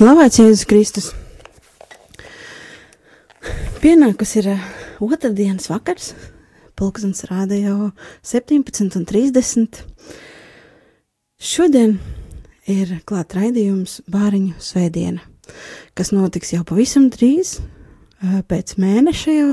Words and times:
Slavēts 0.00 0.38
Jēzus 0.40 0.62
Kristus! 0.64 1.06
Pienākus 3.82 4.30
ir 4.40 4.46
uh, 4.48 4.60
otrdienas 5.04 5.66
vakars, 5.68 6.14
pulkstens 6.72 7.26
rāda 7.28 7.58
jau 7.60 7.90
17.30. 8.24 9.82
Šodien 11.36 11.98
ir 12.64 12.94
klāt 13.04 13.36
raidījums 13.36 13.98
Bāriņu 14.08 14.54
svētdiena, 14.64 15.20
kas 15.92 16.14
notiks 16.16 16.54
jau 16.54 16.62
pavisam 16.64 17.10
drīz, 17.12 17.58
uh, 17.60 18.38
pēc 18.48 18.78
mēneša 18.80 19.34
jau 19.36 19.50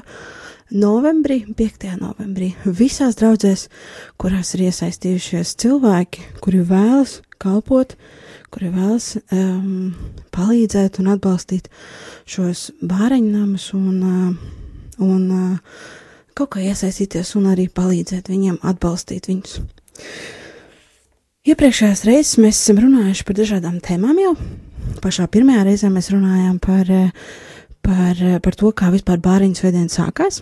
novembrī, 0.71 1.41
5. 1.59 1.89
novembrī, 2.05 2.53
visās 2.63 3.19
draudzēs, 3.19 3.67
kurās 4.15 4.55
ir 4.55 4.69
iesaistījušies 4.69 5.57
cilvēki, 5.65 6.23
kuri 6.39 6.63
vēlas 6.71 7.19
kalpot, 7.35 7.99
uh, 7.99 8.26
kuri 8.53 8.69
vēlas 8.71 9.13
um, 9.35 9.93
palīdzēt 10.35 11.01
un 11.01 11.11
atbalstīt 11.13 11.67
šos 12.29 12.69
bāriņnamus 12.79 13.69
un, 13.77 13.95
uh, 14.07 15.01
un 15.03 15.25
uh, 15.35 15.81
kaut 16.37 16.53
kā 16.55 16.63
iesaistīties 16.63 17.33
un 17.39 17.49
arī 17.51 17.67
palīdzēt 17.67 18.31
viņiem, 18.31 18.59
atbalstīt 18.71 19.27
viņus. 19.31 19.59
Iepriekšējās 21.47 22.05
reizes 22.07 22.39
mēs 22.43 22.61
esam 22.61 22.81
runājuši 22.83 23.27
par 23.27 23.37
dažādām 23.37 23.81
tēmām 23.83 24.17
jau. 24.21 24.33
Pašā 25.03 25.27
pirmajā 25.31 25.65
reizē 25.67 25.91
mēs 25.91 26.09
runājām 26.11 26.57
par, 26.63 26.91
par, 27.85 28.23
par 28.43 28.57
to, 28.59 28.71
kā 28.75 28.91
vispār 28.91 29.19
bāriņu 29.23 29.59
svētdien 29.59 29.87
sākās, 29.91 30.41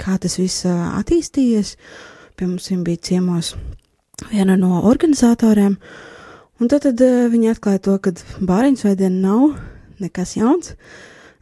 kā 0.00 0.16
tas 0.22 0.38
viss 0.40 0.66
attīstījies. 0.70 1.76
Pie 2.38 2.48
mums 2.48 2.70
bija 2.86 3.02
ciemos 3.10 3.54
viena 4.30 4.56
no 4.58 4.82
organizatoriem, 4.90 5.76
uh, 5.76 6.09
Un 6.60 6.68
tad, 6.68 6.84
tad 6.84 7.00
uh, 7.00 7.24
viņi 7.32 7.54
atklāja 7.54 7.80
to, 7.86 7.94
ka 8.04 8.12
bāriņu 8.44 8.82
svētdiena 8.82 9.16
nav 9.16 9.54
nekas 10.00 10.34
jauns, 10.36 10.74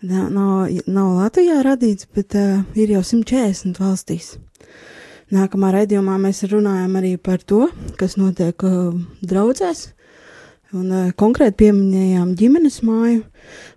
nav, 0.07 0.69
nav 0.87 1.09
Latvijā 1.17 1.59
radīts, 1.67 2.07
bet 2.15 2.37
uh, 2.39 2.61
ir 2.79 2.93
jau 2.95 3.03
140 3.03 3.81
valstīs. 3.83 4.37
Nākamā 5.35 5.73
raidījumā 5.75 6.15
mēs 6.23 6.45
runājam 6.49 6.95
arī 7.01 7.17
par 7.19 7.43
to, 7.43 7.67
kas 7.99 8.15
notiek 8.21 8.63
uh, 8.63 8.95
draudzēs, 9.27 9.89
un 10.79 10.87
uh, 10.87 11.11
konkrēti 11.19 11.65
pieminējām 11.65 12.37
ģimenes 12.39 12.81
māju. 12.87 13.27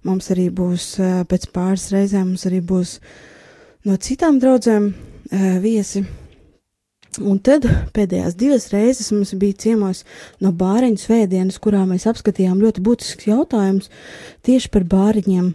Mums 0.06 0.30
arī 0.32 0.52
būs 0.54 0.92
uh, 1.02 1.22
pēc 1.26 1.50
pāris 1.58 1.90
reizēm, 1.90 2.36
mums 2.36 2.46
arī 2.48 2.62
būs 2.62 3.00
no 3.90 3.98
citām 3.98 4.38
draudzēm 4.38 4.92
uh, 4.94 5.54
viesi 5.66 6.06
Un 7.20 7.42
tad 7.44 7.66
pēdējās 7.92 8.38
divas 8.40 8.70
reizes 8.72 9.10
mums 9.12 9.34
bija 9.36 9.58
ciemos 9.66 10.06
no 10.40 10.54
bāriņu 10.56 11.02
svētdienas, 11.02 11.60
kurā 11.60 11.84
mēs 11.90 12.08
apskatījām 12.08 12.62
ļoti 12.64 12.84
būtisks 12.86 13.28
jautājums 13.28 13.92
tieši 14.48 14.72
par 14.72 14.88
bāriņiem. 14.88 15.52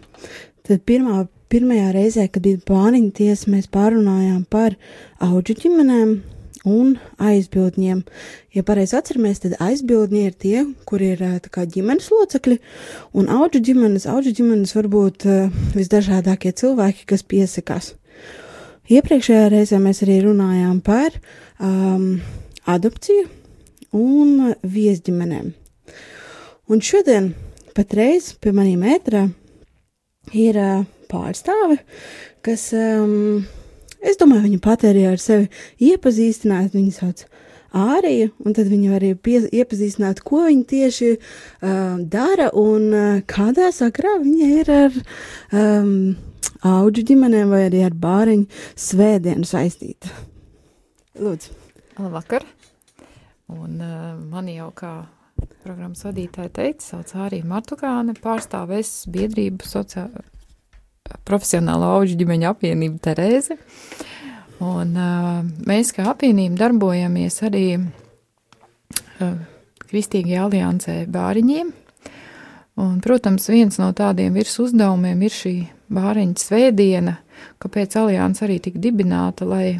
Tad 0.69 0.85
pirmā, 0.85 1.23
pirmajā 1.49 1.89
reizē, 1.95 2.27
kad 2.29 2.45
bija 2.45 2.61
bāriņu 2.67 3.09
tiesa, 3.17 3.49
mēs 3.49 3.71
pārunājām 3.73 4.43
par 4.53 4.77
auģu 5.17 5.57
ģimenēm 5.63 6.17
un 6.67 6.95
aizbildņiem. 7.23 8.03
Ja 8.53 8.63
pareizi 8.67 8.97
atceramies, 8.99 9.41
tad 9.41 9.57
aizbildņi 9.63 10.25
ir 10.27 10.37
tie, 10.37 10.57
kur 10.85 11.01
ir 11.01 11.23
kā 11.49 11.65
ģimenes 11.65 12.11
locekļi, 12.13 12.59
un 13.17 13.31
auģu 13.33 13.63
ģimenes, 13.71 14.05
auģu 14.11 14.35
ģimenes 14.41 14.77
var 14.77 14.91
būt 14.93 15.25
visdažādākie 15.73 16.53
cilvēki, 16.53 17.07
kas 17.09 17.25
piesakās. 17.25 17.95
Iepriekšējā 18.87 19.47
reizē 19.51 19.81
mēs 19.83 19.99
arī 20.05 20.21
runājām 20.23 20.77
par 20.79 21.15
um, 21.59 22.21
adopciju 22.71 23.25
un 23.97 24.53
viesģimenēm. 24.63 25.49
Un 26.71 26.83
šodien 26.83 27.33
patreiz 27.75 28.29
pie 28.39 28.53
maniem 28.55 28.85
ētrā 28.87 29.25
ir 30.31 30.59
uh, 30.61 30.85
pārstāve, 31.11 31.81
kas, 32.47 32.69
um, 32.79 33.43
es 33.99 34.19
domāju, 34.21 34.45
viņa 34.47 34.61
pat 34.63 34.85
arī 34.87 35.03
ar 35.11 35.19
sevi 35.19 35.49
iepazīstināt, 35.89 36.71
viņa 36.77 36.95
sauc 36.95 37.25
Ārija, 37.77 38.29
un 38.47 38.55
tad 38.55 38.69
viņa 38.71 38.93
arī 38.95 39.11
pie, 39.19 39.41
iepazīstināt, 39.51 40.23
ko 40.23 40.45
viņa 40.45 40.63
tieši 40.71 41.09
uh, 41.17 41.99
dara 42.07 42.47
un 42.55 42.87
uh, 42.95 43.19
kādā 43.27 43.67
sakrā 43.75 44.15
viņa 44.23 44.47
ir 44.61 44.71
ar 44.77 44.95
um, 45.51 45.91
auģu 46.65 47.03
ģimenēm 47.11 47.51
vai 47.53 47.65
arī 47.67 47.83
ar 47.85 47.95
bāriņu 47.97 48.47
svētdienu 48.79 49.47
saistīta. 49.47 50.11
Lūdzu. 51.17 51.53
Labvakar. 51.97 52.45
Un 53.53 53.79
uh, 53.81 54.15
man 54.29 54.49
jau 54.51 54.69
kā 54.75 54.93
programmas 55.63 56.03
vadītāja 56.05 56.51
teica, 56.53 56.83
sauc 56.83 57.13
arī 57.27 57.41
Martukāne, 57.47 58.15
pārstāvēs 58.21 59.07
biedrību 59.13 59.67
sociā... 59.67 60.07
profesionālo 61.27 61.93
auģu 61.97 62.17
ģimeņu 62.19 62.49
apvienību 62.51 63.01
Terēze. 63.03 63.57
Un 64.63 64.95
uh, 64.97 65.43
mēs 65.69 65.93
kā 65.95 66.07
apvienība 66.11 66.63
darbojamies 66.65 67.41
arī 67.47 67.65
uh, 67.77 69.37
Kristīgajā 69.87 70.47
aliansē 70.47 70.97
bāriņiem. 71.13 71.71
Un, 72.77 72.99
protams, 73.01 73.47
viens 73.49 73.79
no 73.81 73.89
tādiem 73.97 74.35
virs 74.37 74.59
uzdevumiem 74.61 75.23
ir 75.25 75.33
šī 75.33 75.53
bāriņa 75.93 76.41
svētdiena, 76.43 77.15
kāpēc 77.63 77.95
alianses 77.97 78.45
arī 78.45 78.59
tika 78.61 78.81
dibināta, 78.81 79.47
lai 79.49 79.79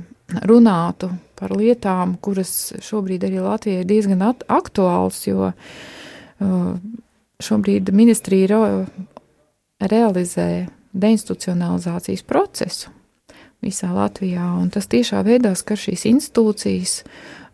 runātu 0.50 1.12
par 1.38 1.54
lietām, 1.54 2.16
kuras 2.22 2.74
šobrīd 2.84 3.28
arī 3.28 3.44
Latvijai 3.44 3.84
ir 3.84 3.90
diezgan 3.90 4.24
aktuāls, 4.26 5.22
jo 5.28 5.52
uh, 5.52 6.72
šobrīd 7.44 7.92
ministrija 7.94 8.64
realizē 9.78 10.50
deinstitucionalizācijas 10.98 12.26
procesu 12.26 12.90
visā 13.62 13.92
Latvijā, 13.94 14.48
un 14.58 14.72
tas 14.74 14.90
tiešā 14.90 15.22
veidā 15.26 15.54
skar 15.58 15.78
šīs 15.82 16.08
institūcijas, 16.10 17.04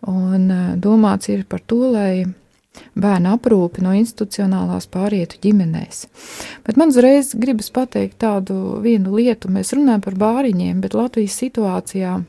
un 0.07 0.47
uh, 0.47 0.63
domāts 0.79 1.27
ir 1.35 1.43
par 1.49 1.59
to, 1.67 1.83
lai 1.91 2.23
bērnu 2.95 3.33
aprūpi 3.37 3.83
no 3.85 3.93
institucionālās 3.97 4.87
pārietu 4.93 5.39
ģimenēs. 5.43 6.05
Bet 6.65 6.77
man 6.79 6.93
uzreiz 6.93 7.33
gribas 7.37 7.69
pateikt 7.73 8.19
tādu 8.23 8.79
vienu 8.83 9.15
lietu. 9.17 9.51
Mēs 9.53 9.73
runājam 9.77 10.03
par 10.05 10.17
bāriņiem, 10.19 10.81
bet 10.83 10.97
Latvijas 10.97 11.37
situācijā 11.41 12.19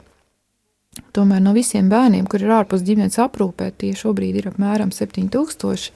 tomēr 1.14 1.42
no 1.42 1.54
visiem 1.56 1.88
bērniem, 1.90 2.26
kur 2.30 2.42
ir 2.42 2.52
ārpus 2.54 2.84
ģimenes 2.86 3.18
aprūpē, 3.22 3.72
tie 3.78 3.94
šobrīd 3.98 4.38
ir 4.40 4.50
apmēram 4.52 4.92
7000, 4.94 5.90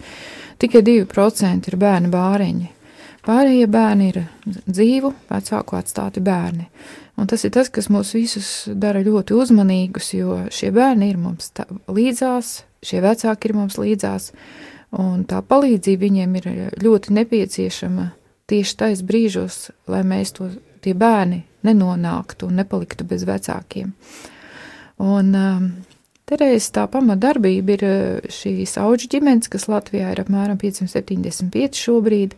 tikai 0.63 0.83
2% 0.87 1.71
ir 1.71 1.79
bērni 1.79 2.13
bāriņi. 2.13 2.73
Pārējie 3.29 3.67
bērni 3.69 4.07
ir 4.09 4.23
dzīvu, 4.47 5.13
vecāku 5.29 5.77
atstāti 5.77 6.23
bērni. 6.25 6.69
Un 7.19 7.27
tas 7.29 7.43
ir 7.45 7.53
tas, 7.53 7.69
kas 7.69 7.91
mūs 7.91 8.15
visus 8.15 8.49
dara 8.79 9.03
ļoti 9.03 9.35
uzmanīgus, 9.37 10.13
jo 10.15 10.39
šie 10.55 10.71
bērni 10.73 11.11
ir 11.11 11.19
mums 11.21 11.51
līdzās, 11.91 12.63
šie 12.85 13.03
vecāki 13.05 13.51
ir 13.51 13.57
mums 13.59 13.79
līdzās, 13.81 14.31
un 14.99 15.25
tā 15.29 15.43
palīdzība 15.45 16.07
viņiem 16.07 16.39
ir 16.41 16.49
ļoti 16.83 17.15
nepieciešama 17.19 18.09
tieši 18.49 18.79
tais 18.81 19.05
brīžos, 19.05 19.69
lai 19.91 20.03
mēs 20.07 20.33
to, 20.39 20.49
tie 20.85 20.95
bērni 20.97 21.43
nenonāktu 21.67 22.49
un 22.49 22.61
nepaliktu 22.63 23.07
bez 23.09 23.27
vecākiem. 23.29 23.93
Un 25.05 25.31
um, 25.37 25.71
Terēzes 26.29 26.75
tā 26.77 26.83
pamatdarbība 26.93 27.73
ir 27.73 27.85
uh, 27.87 28.27
šīs 28.33 28.75
auģu 28.83 29.09
ģimenes, 29.15 29.49
kas 29.49 29.65
Latvijā 29.71 30.11
ir 30.13 30.21
apmēram 30.21 30.59
575 30.61 31.81
šobrīd, 31.87 32.35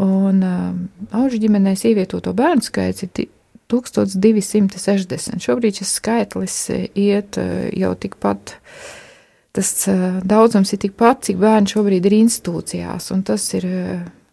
un 0.00 0.40
um, 0.46 0.78
auģu 1.18 1.42
ģimenēs 1.42 1.84
ievietoto 1.90 2.32
bērnu 2.36 2.64
skaits 2.64 3.04
ir 3.04 3.12
1260. 3.70 5.44
Šobrīd 5.44 5.82
šis 5.82 5.92
skaitlis 6.00 6.56
uh, 6.72 6.86
iet 6.96 7.36
uh, 7.40 7.68
jau 7.76 7.92
tikpat 8.00 8.56
uh, 8.56 8.88
tas 9.56 9.72
daudzums 10.26 10.72
ir 10.74 10.80
tikpat, 10.84 11.24
cik 11.26 11.40
bērni 11.40 11.70
šobrīd 11.70 12.06
ir 12.06 12.16
institūcijās, 12.20 13.10
tas 13.26 13.46
ir, 13.58 13.66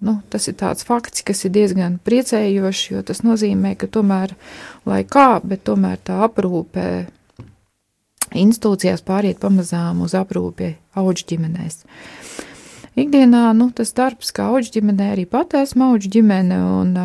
nu, 0.06 0.18
tas 0.30 0.48
ir 0.50 0.58
tāds 0.60 0.86
fakts, 0.88 1.26
kas 1.26 1.46
ir 1.48 1.54
diezgan 1.56 1.98
priecējošs, 2.06 2.84
jo 2.94 3.04
tas 3.06 3.24
nozīmē, 3.26 3.76
ka 3.80 3.90
tomēr, 3.90 4.36
lai 4.90 5.04
kā, 5.10 5.40
bet 5.44 5.66
tomēr 5.68 5.98
tā 6.06 6.22
aprūpe 6.28 7.08
institūcijās 8.38 9.02
pāriet 9.08 9.42
pamazām 9.42 10.04
uz 10.06 10.14
aprūpi 10.18 10.76
auģu 11.00 11.28
ģimenēs. 11.34 11.82
Ikdienā, 12.98 13.52
nu, 13.58 13.70
tas 13.78 13.94
darbs, 13.98 14.32
kā 14.34 14.50
auģu 14.52 14.80
ģimenē, 14.80 15.12
arī 15.14 15.28
pat 15.30 15.54
esmu 15.58 15.92
auģu 15.92 16.10
ģimene, 16.18 16.58
un 16.80 16.96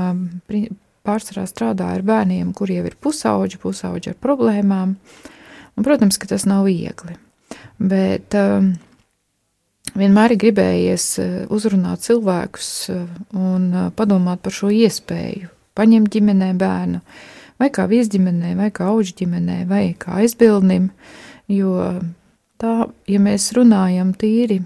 pārsvarā 1.04 1.44
strādāju 1.48 2.00
ar 2.00 2.06
bērniem, 2.06 2.54
kuriem 2.56 2.88
ir 2.88 2.96
pusauģi, 3.00 3.60
pusauģi 3.60 4.14
ar 4.14 4.22
problēmām, 4.22 4.96
un, 4.96 5.84
protams, 5.84 6.16
ka 6.20 6.30
tas 6.32 6.48
nav 6.48 6.64
viegli 6.68 7.18
bet 7.82 8.36
um, 8.38 8.72
vienmēr 9.98 10.34
ir 10.34 10.40
gribējies 10.44 11.06
uh, 11.22 11.30
uzrunāt 11.52 12.04
cilvēkus 12.06 12.72
uh, 12.94 13.04
un 13.36 13.68
uh, 13.72 13.90
padomāt 13.96 14.42
par 14.44 14.54
šo 14.56 14.72
iespēju, 14.72 15.50
paņemt 15.78 16.12
ģimenē 16.14 16.52
bērnu, 16.60 17.02
vai 17.62 17.70
kā 17.74 17.86
viesģimenē, 17.90 18.56
vai 18.58 18.70
kā 18.74 18.90
auģu 18.92 19.16
ģimenē, 19.22 19.62
vai 19.70 19.84
kā 19.98 20.20
aizbildnim, 20.22 20.90
jo 21.50 21.76
tā, 22.62 22.76
ja 23.10 23.22
mēs 23.22 23.50
runājam 23.56 24.14
tīri 24.18 24.62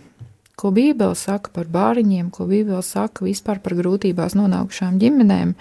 ko 0.57 0.73
Bībele 0.73 1.15
saka 1.15 1.53
par 1.53 1.69
bāriņiem, 1.69 2.31
ko 2.33 2.49
Bībele 2.49 2.83
saka 2.85 3.27
vispār 3.27 3.61
par 3.63 3.77
grūtībās 3.77 4.37
nonākušām 4.39 4.97
ģimenēm, 5.03 5.53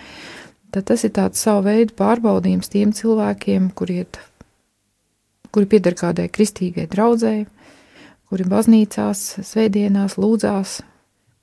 tad 0.71 0.87
tas 0.91 1.03
ir 1.03 1.11
tāds 1.15 1.43
savu 1.43 1.67
veidu 1.67 1.95
pārbaudījums 1.99 2.71
tiem 2.71 2.95
cilvēkiem, 2.95 3.69
kuri, 3.75 4.01
iet, 4.03 4.19
kuri 5.55 5.69
pieder 5.71 5.95
kādai 5.95 6.27
kristīgai 6.27 6.89
draudzēji, 6.91 7.45
kuri 8.27 8.47
baznīcās, 8.51 9.21
svētdienās 9.47 10.17
lūdzās 10.19 10.81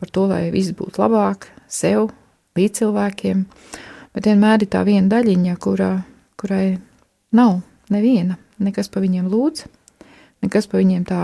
par 0.02 0.10
to, 0.12 0.26
lai 0.28 0.50
viss 0.52 0.74
būtu 0.76 1.00
labāk 1.00 1.48
sev, 1.70 2.10
līdz 2.58 2.82
cilvēkiem, 2.82 3.44
bet 4.12 4.28
vienmēr 4.28 4.64
ir 4.64 4.72
tā 4.72 4.82
viena 4.84 5.08
daļiņa, 5.14 5.54
kurā, 5.62 5.92
kurai 6.40 6.76
nav 7.32 7.62
neviena, 7.92 8.36
nekas 8.60 8.92
pa 8.92 9.00
viņiem 9.00 9.30
lūdz, 9.32 9.64
nekas 10.44 10.68
pa 10.68 10.82
viņiem 10.82 11.06
tā, 11.08 11.22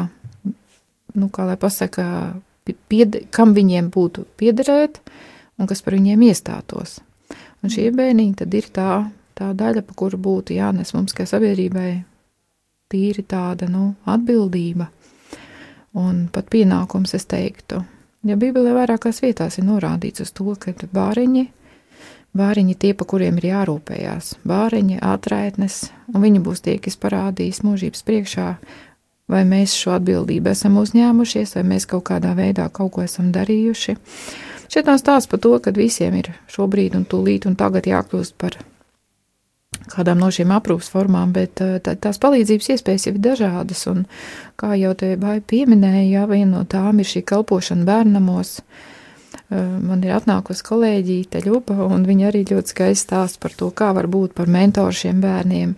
nu, 1.18 1.28
kā 1.28 1.44
lai 1.48 1.58
pasaka, 1.60 2.06
pied, 2.88 3.24
kam 3.34 3.52
viņiem 3.56 3.92
būtu 3.92 4.24
piederēt 4.40 5.02
un 5.58 5.68
kas 5.68 5.84
par 5.84 5.98
viņiem 5.98 6.24
iestātos. 6.30 7.00
Un 7.60 7.72
šie 7.74 7.90
bērniņi 7.92 8.38
tad 8.38 8.54
ir 8.54 8.68
tā, 8.72 8.92
tā 9.36 9.50
daļa, 9.56 9.82
pa 9.84 9.96
kuru 9.98 10.20
būtu 10.22 10.56
jānes 10.56 10.94
mums 10.94 11.16
kā 11.16 11.26
sabiedrībai 11.28 11.90
tīri 12.92 13.24
tāda, 13.28 13.68
nu, 13.70 13.92
atbildība 14.08 14.88
un 15.98 16.26
pat 16.32 16.48
pienākums, 16.52 17.14
es 17.16 17.26
teiktu. 17.28 17.82
Ja 18.26 18.36
Bībelē 18.36 18.74
vairākās 18.76 19.22
vietās 19.22 19.58
ir 19.58 19.66
norādīts 19.68 20.24
uz 20.24 20.32
to, 20.34 20.52
ka 20.58 20.74
bāriņi, 20.92 21.46
bāriņi 22.36 22.74
tie, 22.74 22.92
pa 22.98 23.06
kuriem 23.08 23.38
ir 23.40 23.48
jārūpējās, 23.52 24.34
bāriņi, 24.48 24.98
atraitnes, 25.02 25.88
un 26.12 26.24
viņi 26.26 26.42
būs 26.44 26.64
tie, 26.64 26.76
kas 26.82 26.98
parādīs 27.00 27.62
mūžības 27.66 28.04
priekšā, 28.04 28.48
vai 29.28 29.44
mēs 29.48 29.76
šo 29.76 29.94
atbildību 29.96 30.50
esam 30.52 30.78
uzņēmušies, 30.82 31.54
vai 31.58 31.64
mēs 31.74 31.86
kaut 31.88 32.08
kādā 32.10 32.34
veidā 32.36 32.68
kaut 32.72 32.94
ko 32.96 33.04
esam 33.04 33.30
darījuši. 33.34 33.96
Šeit 34.68 34.88
nav 34.88 34.98
stāsts 35.00 35.30
par 35.30 35.40
to, 35.44 35.54
ka 35.62 35.72
visiem 35.76 36.18
ir 36.18 36.32
šobrīd 36.52 36.96
un 36.98 37.06
tūlīt 37.08 37.46
un 37.48 37.56
tagad 37.56 37.88
jākļūst 37.88 38.36
par 38.40 38.58
kādām 39.92 40.20
no 40.22 40.28
šīm 40.34 40.52
aprūpas 40.56 40.90
formām, 40.92 41.32
bet 41.36 41.62
eh, 41.64 41.78
tā, 41.84 41.94
tās 41.98 42.20
palīdzības 42.22 42.70
iespējas 42.74 43.08
jau 43.08 43.14
ir 43.14 43.24
dažādas. 43.24 43.86
Un, 43.90 44.04
kā 44.60 44.74
jau 44.78 44.94
te 44.98 45.14
Bāja 45.20 45.42
pieminēja, 45.42 46.06
jā, 46.12 46.28
viena 46.30 46.58
no 46.58 46.62
tām 46.68 47.02
ir 47.02 47.08
šī 47.08 47.24
kalpošana 47.28 47.86
bērnamos. 47.88 48.58
Eh, 48.58 49.56
man 49.58 50.04
ir 50.04 50.14
atnākusi 50.16 50.66
kolēģija 50.68 51.32
Teļupa, 51.36 51.78
un 51.88 52.06
viņa 52.08 52.30
arī 52.30 52.44
ļoti 52.52 52.74
skaisti 52.74 53.08
stāsta 53.08 53.42
par 53.42 53.56
to, 53.58 53.72
kā 53.72 53.92
var 53.96 54.10
būt 54.10 54.36
par 54.38 54.50
mentoru 54.50 54.94
šiem 54.94 55.22
bērniem. 55.24 55.76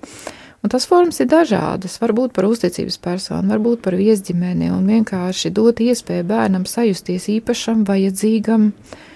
Un 0.61 0.73
tas 0.73 0.85
formas 0.85 1.23
ir 1.23 1.31
dažādas. 1.33 1.95
Var 2.03 2.12
būt 2.12 2.35
par 2.37 2.45
uzticības 2.51 2.99
personu, 3.01 3.49
var 3.49 3.62
būt 3.65 3.81
par 3.87 3.97
viesģimeni, 3.97 4.69
un 4.75 4.91
vienkārši 4.91 5.55
dot 5.57 5.81
iespēju 5.81 6.27
bērnam 6.29 6.67
sajusties 6.69 7.31
īpašam, 7.39 7.87
vajadzīgam, 7.89 8.69
uh, 8.69 9.07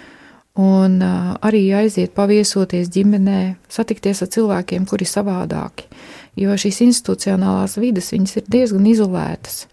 un 0.60 1.00
arī 1.02 1.64
aiziet 1.74 2.14
paviesoties 2.14 2.90
ģimenē, 2.94 3.56
satikties 3.68 4.22
ar 4.22 4.30
cilvēkiem, 4.34 4.86
kuri 4.86 5.06
ir 5.06 5.10
savādāki. 5.10 5.88
Jo 6.38 6.54
šīs 6.58 6.80
institucionālās 6.88 7.76
vidas 7.78 8.12
ir 8.14 8.48
diezgan 8.50 8.86
izolētas 8.90 9.64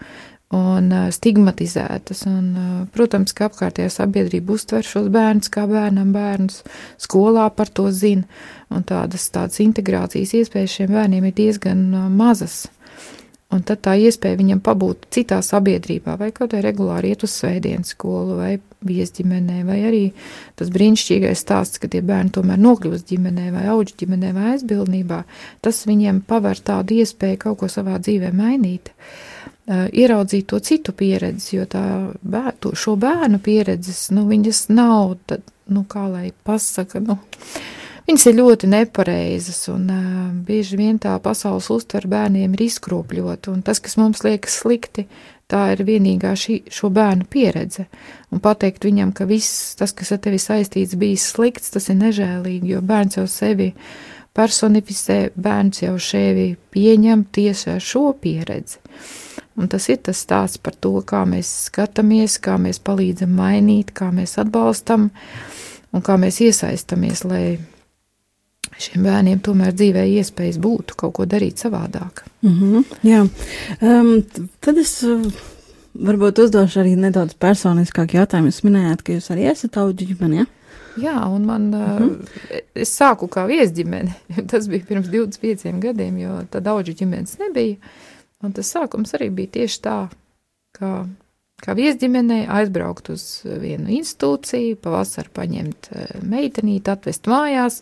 un 0.51 0.91
stigmatizētas. 1.13 2.25
Un, 2.29 2.49
protams, 2.93 3.33
ka 3.33 3.47
apkārtējā 3.49 3.91
sabiedrība 3.93 4.57
uztver 4.57 4.85
šos 4.85 5.07
bērnus 5.13 5.51
kā 5.53 5.65
bērnam 5.69 6.11
bērnus, 6.15 6.61
skolā 7.01 7.47
par 7.55 7.71
to 7.71 7.87
zina, 7.95 8.27
tādas, 8.69 9.29
tādas 9.33 9.61
integrācijas 9.63 10.35
iespējas 10.41 10.77
šiem 10.77 10.93
bērniem 10.97 11.29
ir 11.29 11.37
diezgan 11.37 11.87
mazas. 12.17 12.65
Un 13.51 13.63
tad 13.67 13.81
tā 13.83 13.97
iespēja 13.99 14.39
viņam 14.39 14.61
pabūt 14.63 15.09
citā 15.11 15.41
sabiedrībā, 15.43 16.15
vai 16.19 16.29
vai 16.31 16.61
regulāri 16.63 17.11
iet 17.11 17.25
uz 17.27 17.33
svētdienas 17.35 17.91
skolu, 17.91 18.37
vai 18.39 18.53
viesģimenē, 18.87 19.57
vai 19.67 19.79
arī 19.89 20.03
tas 20.57 20.71
brīnišķīgais 20.73 21.43
stāsts, 21.43 21.81
ka 21.81 21.89
tie 21.91 22.01
bērni 22.05 22.31
tomēr 22.37 22.61
nokļūst 22.61 23.11
ģimenē, 23.11 23.49
vai 23.53 23.65
auģu 23.73 23.97
ģimenē, 23.99 24.31
vai 24.37 24.53
aizbildnībā, 24.53 25.19
tas 25.61 25.83
viņiem 25.89 26.23
paver 26.29 26.63
tādu 26.63 27.01
iespēju 27.01 27.41
kaut 27.43 27.59
ko 27.61 27.69
savā 27.71 27.99
dzīvē 27.99 28.31
mainīt, 28.35 28.93
ieraudzīt 29.67 30.47
to 30.49 30.59
citu 30.63 30.95
pieredzi, 30.97 31.57
jo 31.59 31.67
tā 31.69 31.83
bēr, 32.23 32.55
to, 32.63 32.73
šo 32.75 32.95
bērnu 32.99 33.41
pieredzes, 33.43 34.09
nu, 34.15 34.25
viņas 34.31 34.65
nav, 34.73 35.17
tad, 35.29 35.45
nu, 35.71 35.85
kā 35.89 36.07
lai 36.09 36.31
pasaka, 36.47 37.03
nu, 37.03 37.19
Viņas 38.11 38.25
ir 38.27 38.33
ļoti 38.35 38.67
nepareizas, 38.67 39.59
un 39.71 39.85
uh, 39.87 39.99
bieži 40.43 40.75
vien 40.75 40.97
tā 40.99 41.13
pasaules 41.23 41.69
uztver 41.71 42.09
bērniem 42.11 42.57
ir 42.57 42.63
izkropļota, 42.65 43.53
un 43.53 43.61
tas, 43.63 43.79
kas 43.79 43.95
mums 43.95 44.25
liekas 44.25 44.57
slikti, 44.59 45.05
tā 45.47 45.61
ir 45.71 45.85
vienīgā 45.87 46.33
šī, 46.35 46.57
šo 46.67 46.89
bērnu 46.91 47.29
pieredze. 47.31 47.85
Un 48.35 48.43
pateikt 48.43 48.83
viņam, 48.83 49.15
ka 49.15 49.29
viss 49.29 49.77
tas, 49.79 49.95
kas 49.95 50.11
ar 50.11 50.19
tevi 50.27 50.41
saistīts, 50.43 50.99
bijis 50.99 51.29
slikts, 51.31 51.71
tas 51.71 51.87
ir 51.87 52.01
nežēlīgi, 52.01 52.73
jo 52.73 52.83
bērns 52.83 53.15
jau 53.21 53.25
sevi 53.31 53.69
personificē, 54.35 55.21
bērns 55.39 55.85
jau 55.85 55.95
sevi 55.95 56.49
pieņem 56.75 57.29
tieši 57.31 57.73
ar 57.77 57.89
šo 57.93 58.09
pieredzi. 58.19 58.83
Un 59.55 59.71
tas 59.71 59.87
ir 59.87 60.03
tas 60.03 60.19
stāsts 60.27 60.59
par 60.59 60.75
to, 60.75 60.97
kā 61.07 61.23
mēs 61.23 61.47
skatāmies, 61.71 62.41
kā 62.43 62.59
mēs 62.59 62.83
palīdzam 62.83 63.39
mainīt, 63.39 63.95
kā 63.95 64.11
mēs 64.11 64.35
atbalstam 64.43 65.13
un 65.95 66.03
kā 66.03 66.19
mēs 66.19 66.43
iesaistamies, 66.43 67.23
lai 67.23 67.45
šiem 68.81 69.05
bērniem 69.07 69.39
tomēr 69.45 69.73
dzīvē 69.77 70.05
iespējas 70.17 70.59
būtu 70.61 70.97
kaut 70.99 71.13
ko 71.17 71.25
darīt 71.25 71.61
savādāk. 71.61 72.23
Mm 72.41 72.55
-hmm, 72.59 72.83
jā, 73.03 73.21
um, 73.81 74.23
tad 74.59 74.77
es 74.77 75.03
uh, 75.03 75.21
varbūt 75.93 76.39
uzdošu 76.45 76.81
arī 76.83 76.95
nedaudz 76.95 77.33
personiskāku 77.33 78.17
jautājumu. 78.17 78.51
Jūs 78.51 78.63
minējāt, 78.63 79.03
ka 79.03 79.13
jūs 79.13 79.31
arī 79.33 79.47
esat 79.51 79.77
auģu 79.77 80.07
ģimene, 80.11 80.35
ja? 80.35 80.45
Jā, 80.99 81.17
un 81.31 81.45
man, 81.45 81.69
mm 81.69 81.97
-hmm. 81.97 82.61
es 82.75 82.99
sāku 82.99 83.27
kā 83.27 83.45
viesģimene, 83.47 84.13
tas 84.51 84.67
bija 84.67 84.85
pirms 84.87 85.07
25 85.07 85.79
gadiem, 85.79 86.17
jo 86.17 86.41
tad 86.49 86.67
auģu 86.67 86.93
ģimenes 86.93 87.37
nebija, 87.39 87.75
un 88.43 88.51
tas 88.51 88.75
sākums 88.75 89.13
arī 89.13 89.29
bija 89.29 89.47
tieši 89.47 89.81
tā, 89.81 90.07
kā 90.79 91.05
kā 91.61 91.75
viesģimenei 91.77 92.45
aizbraukt 92.49 93.11
uz 93.13 93.23
vienu 93.45 93.91
institūciju, 93.97 94.79
pavasarī 94.81 95.31
paņemt 95.35 95.89
eh, 95.91 96.13
meitenīti, 96.25 96.91
atvest 96.91 97.29
mājās. 97.31 97.81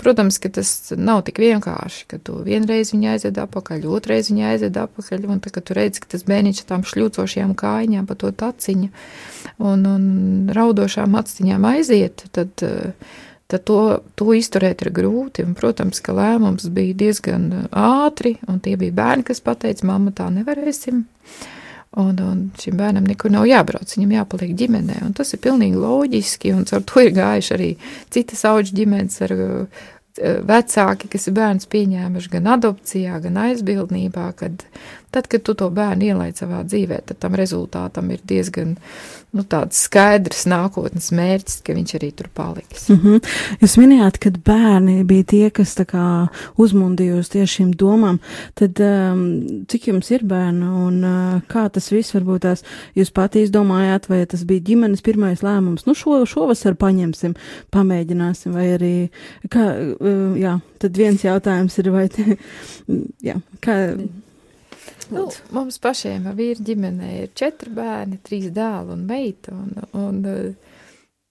Protams, 0.00 0.40
ka 0.42 0.50
tas 0.58 0.72
nav 0.98 1.22
tik 1.28 1.40
vienkārši, 1.42 2.06
ka 2.10 2.20
tu 2.22 2.40
vienreiz 2.46 2.92
viņu 2.94 3.12
aizved 3.14 3.38
apakaļ, 3.46 3.86
otrreiz 3.98 4.30
viņu 4.32 4.48
aizved 4.50 4.80
apakaļ, 4.82 5.28
un 5.30 5.44
tad, 5.44 5.54
kad 5.56 5.68
tu 5.68 5.78
redzi, 5.78 6.02
ka 6.02 6.12
tas 6.16 6.26
bērniņš 6.26 6.64
ar 6.64 6.70
tām 6.72 6.86
šļūcošajām 6.90 7.54
kājām 7.58 8.08
pa 8.08 8.18
to 8.18 8.32
taciņu 8.44 8.90
un, 9.62 9.86
un 9.86 10.04
raudošām 10.56 11.16
actiņām 11.18 11.66
aiziet, 11.70 12.26
tad, 12.36 12.64
tad 13.46 13.66
to, 13.70 13.80
to 14.18 14.32
izturēt 14.36 14.82
ir 14.84 14.92
grūti. 14.94 15.46
Un, 15.46 15.54
protams, 15.58 16.02
ka 16.04 16.14
lēmums 16.16 16.66
bija 16.74 16.96
diezgan 17.06 17.68
ātri, 17.70 18.36
un 18.50 18.58
tie 18.64 18.74
bija 18.80 18.94
bērni, 18.98 19.28
kas 19.30 19.44
pateica, 19.44 19.86
mamma, 19.88 20.14
tā 20.16 20.28
nevarēsim. 20.34 21.04
Uh, 21.06 21.52
Un, 21.96 22.18
un 22.20 22.40
šim 22.60 22.76
bērnam 22.76 23.06
nekur 23.08 23.32
nav 23.32 23.46
jābrauc, 23.48 23.88
viņam 23.96 24.10
jāpaliek 24.18 24.50
ģimenē. 24.60 24.98
Tas 25.16 25.32
ir 25.32 25.40
pilnīgi 25.40 25.78
loģiski, 25.80 26.52
un 26.52 26.66
ar 26.76 26.82
to 26.84 27.00
ir 27.00 27.14
gājuši 27.16 27.54
arī 27.56 27.68
citas 28.12 28.44
auģu 28.44 28.76
ģimenes 28.76 29.16
ar 29.24 29.32
uh, 29.32 29.86
vecāki, 30.20 31.08
kas 31.12 31.26
ir 31.28 31.36
bērns 31.36 31.68
pieņēmuši 31.72 32.32
gan 32.36 32.52
adopcijā, 32.56 33.16
gan 33.24 33.40
aizbildnībā, 33.46 34.26
kad 34.36 34.64
tad, 35.16 35.30
kad 35.32 35.44
tu 35.48 35.56
to 35.56 35.70
bērnu 35.72 36.10
ielaid 36.10 36.36
savā 36.36 36.60
dzīvē, 36.68 37.00
tad 37.08 37.22
tam 37.24 37.36
rezultātam 37.38 38.10
ir 38.12 38.20
diezgan 38.28 38.76
nu, 39.36 39.44
skaidrs 39.74 40.44
nākotnes 40.48 41.08
mērķis, 41.16 41.60
ka 41.64 41.74
viņš 41.76 41.94
arī 41.98 42.10
tur 42.16 42.28
paliks. 42.34 42.88
Mm 42.92 42.98
-hmm. 43.02 43.30
Jūs 43.62 43.76
minējāt, 43.80 44.18
ka 44.22 44.30
bērni 44.44 45.04
bija 45.04 45.24
tie, 45.24 45.50
kas 45.50 45.76
uzmundīja 46.56 47.18
uz 47.20 47.28
tieši 47.28 47.56
šīm 47.56 47.72
domām. 47.76 48.18
Tad 48.54 48.80
um, 48.80 49.64
cik 49.68 49.88
jums 49.88 50.10
ir 50.10 50.24
bērni 50.24 50.64
un 50.64 51.04
uh, 51.04 51.40
kā 51.48 51.68
tas 51.72 51.90
viss 51.92 52.14
varbūt 52.14 52.44
tās 52.46 52.64
jūs 52.96 53.12
pati 53.12 53.42
izdomājāt, 53.44 54.08
vai 54.08 54.26
tas 54.26 54.44
bija 54.44 54.60
ģimenes 54.60 55.02
pirmais 55.02 55.42
lēmums? 55.42 55.86
Nu, 55.86 55.94
šo, 55.94 56.24
šovasar 56.26 56.74
paņemsim, 56.74 57.34
pamēģināsim, 57.72 58.52
vai 58.52 58.66
arī, 58.76 58.94
kā, 59.48 59.96
uh, 60.00 60.36
jā, 60.36 60.60
tad 60.78 60.96
viens 60.96 61.24
jautājums 61.24 61.78
ir, 61.78 61.90
vai, 61.90 62.08
te, 62.08 62.36
jā, 63.28 63.40
kā. 63.60 63.96
Nu, 65.12 65.26
mums 65.54 65.78
pašiem 65.82 66.26
vīri 66.36 66.64
ģimenē 66.66 67.10
ir 67.22 67.34
četri 67.38 67.70
bērni, 67.76 68.18
trīs 68.26 68.48
dēli 68.54 68.94
un 68.96 69.04
meita. 69.06 69.54
Un, 69.54 69.86
un, 70.00 70.20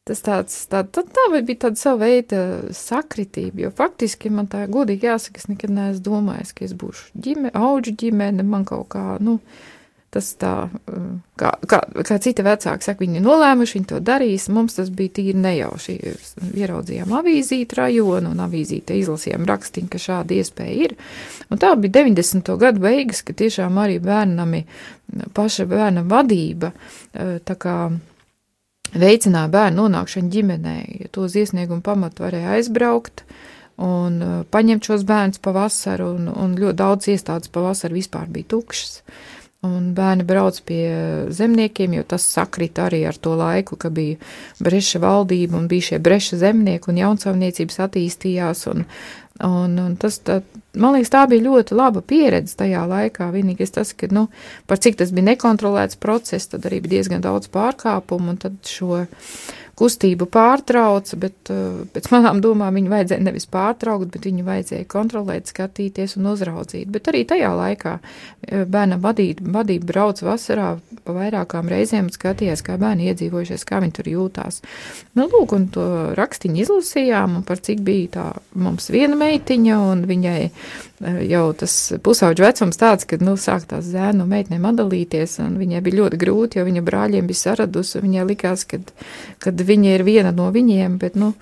tas 0.06 0.22
tāds, 0.26 0.58
tā, 0.72 0.84
tā, 0.86 1.04
tā 1.04 1.28
bija 1.36 1.66
tāda 1.66 1.82
sava 1.82 2.06
veida 2.06 2.42
sakritība, 2.78 3.66
jo 3.66 3.72
faktiski 3.76 4.32
man 4.34 4.50
tā 4.52 4.64
godīgi 4.72 5.10
jāsaka, 5.10 5.42
es 5.42 5.50
nekad 5.50 5.74
neesmu 5.74 6.06
domājis, 6.06 6.54
ka 6.56 6.68
es 6.68 6.76
būšu 6.78 7.24
ģimene, 7.26 7.54
auģu 7.58 7.96
ģimene, 8.04 8.46
man 8.46 8.68
kaut 8.70 8.92
kā, 8.94 9.06
nu, 9.24 9.40
tas 10.16 10.30
tā, 10.40 10.54
kā, 11.40 11.52
kā, 11.68 11.82
kā 12.08 12.18
citi 12.24 12.44
vecāki 12.46 12.88
saka, 12.88 13.04
viņi 13.04 13.22
nolēmuši, 13.24 13.78
viņi 13.78 13.90
to 13.90 14.00
darīs. 14.06 14.48
Mums 14.54 14.78
tas 14.78 14.92
bija 14.96 15.18
tīri 15.20 15.42
nejauši. 15.44 15.96
Ieraudzījām 16.56 17.12
avīzīti 17.20 17.80
rajonu 17.80 18.32
un 18.32 18.44
avīzīte 18.46 18.96
izlasījām 19.02 19.48
rakstiņu, 19.50 19.92
ka 19.92 20.02
šāda 20.02 20.38
iespēja 20.40 20.88
ir. 20.88 20.96
Un 21.52 21.62
tā 21.62 21.74
bija 21.80 22.00
90. 22.00 22.56
gadu 22.62 22.86
beigas, 22.88 23.22
ka 23.28 23.36
tiešām 23.36 23.80
arī 23.84 24.00
bērnami, 24.04 24.64
paša 25.36 25.68
bērna 25.70 26.06
vadība, 26.08 26.72
tā 27.14 27.58
kā 27.60 27.78
veicināja 28.96 29.52
bērnu 29.52 29.84
nonākšanu 29.84 30.32
ģimenē, 30.32 30.78
ja 31.02 31.12
to 31.12 31.28
uz 31.28 31.36
iesniegumu 31.36 31.84
pamatu 31.84 32.24
varēja 32.24 32.56
aizbraukt 32.56 33.26
un 33.84 34.22
paņemt 34.52 34.88
šos 34.88 35.04
bērnus 35.08 35.42
pavasaru, 35.44 36.14
un, 36.16 36.30
un 36.32 36.54
ļoti 36.60 36.80
daudz 36.80 37.10
iestādes 37.12 37.52
pavasaru 37.52 37.98
vispār 38.00 38.30
bija 38.32 38.54
tukšas. 38.56 39.02
Un 39.66 39.92
bērni 39.98 40.26
brauc 40.28 40.58
pie 40.68 40.86
zemniekiem, 41.34 41.98
jo 41.98 42.06
tas 42.14 42.26
sakrita 42.36 42.86
arī 42.90 43.04
ar 43.10 43.18
to 43.18 43.34
laiku, 43.40 43.78
ka 43.80 43.90
bija 43.94 44.20
breša 44.64 45.02
valdība 45.04 45.58
un 45.60 45.70
bija 45.72 45.92
šie 45.92 46.00
breša 46.04 46.40
zemnieki 46.44 46.92
un 46.92 47.02
jaunsavniecības 47.02 47.82
attīstījās. 47.88 48.66
Un, 48.72 48.86
un, 49.48 49.76
un 49.82 49.98
tas, 50.02 50.20
tā, 50.26 50.40
man 50.78 50.98
liekas, 50.98 51.14
tā 51.16 51.26
bija 51.32 51.48
ļoti 51.48 51.78
laba 51.78 52.04
pieredze 52.06 52.58
tajā 52.62 52.86
laikā. 52.92 53.32
Vienīgais 53.34 53.74
tas, 53.76 53.96
ka, 53.98 54.12
nu, 54.14 54.28
par 54.70 54.82
cik 54.84 55.00
tas 55.02 55.14
bija 55.16 55.32
nekontrolēts 55.32 56.00
process, 56.02 56.52
tad 56.52 56.68
arī 56.70 56.84
bija 56.86 57.00
diezgan 57.00 57.26
daudz 57.26 57.50
pārkāpumu 57.54 58.36
un 58.36 58.42
tad 58.46 58.60
šo 58.70 59.06
kustību 59.80 60.28
pārtrauca, 60.32 61.18
bet 61.20 61.52
uh, 61.52 61.84
pēc 61.92 62.08
manām 62.14 62.40
domām 62.44 62.78
viņu 62.80 62.92
vajadzēja 62.94 63.26
nevis 63.26 63.48
pārtraukt, 63.52 64.08
bet 64.14 64.28
viņu 64.28 64.46
vajadzēja 64.48 64.88
kontrolēt, 64.92 65.52
skatīties 65.52 66.16
un 66.20 66.30
uzraudzīt. 66.32 66.88
Bet 66.94 67.10
arī 67.12 67.26
tajā 67.28 67.52
laikā 67.56 67.98
uh, 68.00 68.64
bērna 68.72 69.00
vadība, 69.04 69.44
vadība 69.60 69.92
brauc 69.92 70.24
vasarā 70.24 70.70
pa 71.06 71.18
vairākām 71.18 71.70
reizēm 71.72 72.08
un 72.08 72.16
skatījās, 72.16 72.64
kā 72.66 72.80
bērni 72.82 73.12
iedzīvojušies, 73.12 73.68
kā 73.68 73.82
viņi 73.84 73.98
tur 74.00 74.12
jūtās. 74.14 74.62
Nu, 75.20 75.28
lūk, 75.32 75.56
un 75.58 75.70
to 75.76 75.86
rakstiņu 76.18 76.64
izlasījām, 76.64 77.40
un 77.42 77.48
par 77.48 77.60
cik 77.64 77.84
bija 77.86 78.12
tā 78.16 78.28
mums 78.56 78.88
viena 78.94 79.20
meitiņa, 79.20 79.80
un 79.92 80.06
viņai 80.08 80.40
uh, 80.48 80.96
jau 81.04 81.44
tas 81.58 81.74
pusauģu 82.04 82.46
vecums 82.46 82.80
tāds, 82.80 83.06
kad, 83.10 83.24
nu, 83.26 83.36
sāk 83.40 83.68
tās 83.70 83.88
zēnu 83.90 84.26
meitnēm 84.30 84.66
atdalīties, 84.70 85.38
un 85.44 85.58
viņai 85.60 85.82
bija 85.84 86.00
ļoti 86.02 86.20
grūti, 86.22 86.60
jo 86.60 86.66
viņa 86.68 86.84
brāļiem 86.86 87.28
bija 87.28 87.42
saradusi, 87.42 87.98
un 88.00 88.08
viņai 88.08 88.26
likās, 88.30 88.64
kad, 88.70 88.94
kad 89.44 89.65
viņa 89.68 89.96
ir 89.98 90.06
viena 90.08 90.32
no 90.36 90.48
viņiem, 90.54 90.98
bet, 91.02 91.18
nu, 91.20 91.34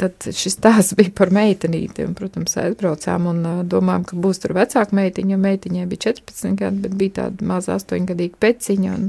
tad 0.00 0.26
šis 0.34 0.58
tās 0.62 0.92
bija 0.98 1.12
par 1.16 1.30
meitenīti, 1.34 2.06
un, 2.06 2.16
protams, 2.18 2.56
aizbraucām 2.62 3.28
un 3.30 3.44
domājām, 3.70 4.06
ka 4.08 4.18
būs 4.20 4.42
tur 4.42 4.56
vecāka 4.56 4.96
meitiņa, 4.96 5.38
meitiņai 5.42 5.86
bija 5.90 6.08
14 6.10 6.58
gadi, 6.58 6.82
bet 6.86 6.98
bija 6.98 7.16
tāda 7.22 7.46
maza 7.46 7.76
8 7.78 8.08
gadīga 8.08 8.40
peciņa, 8.42 8.96
un, 8.96 9.08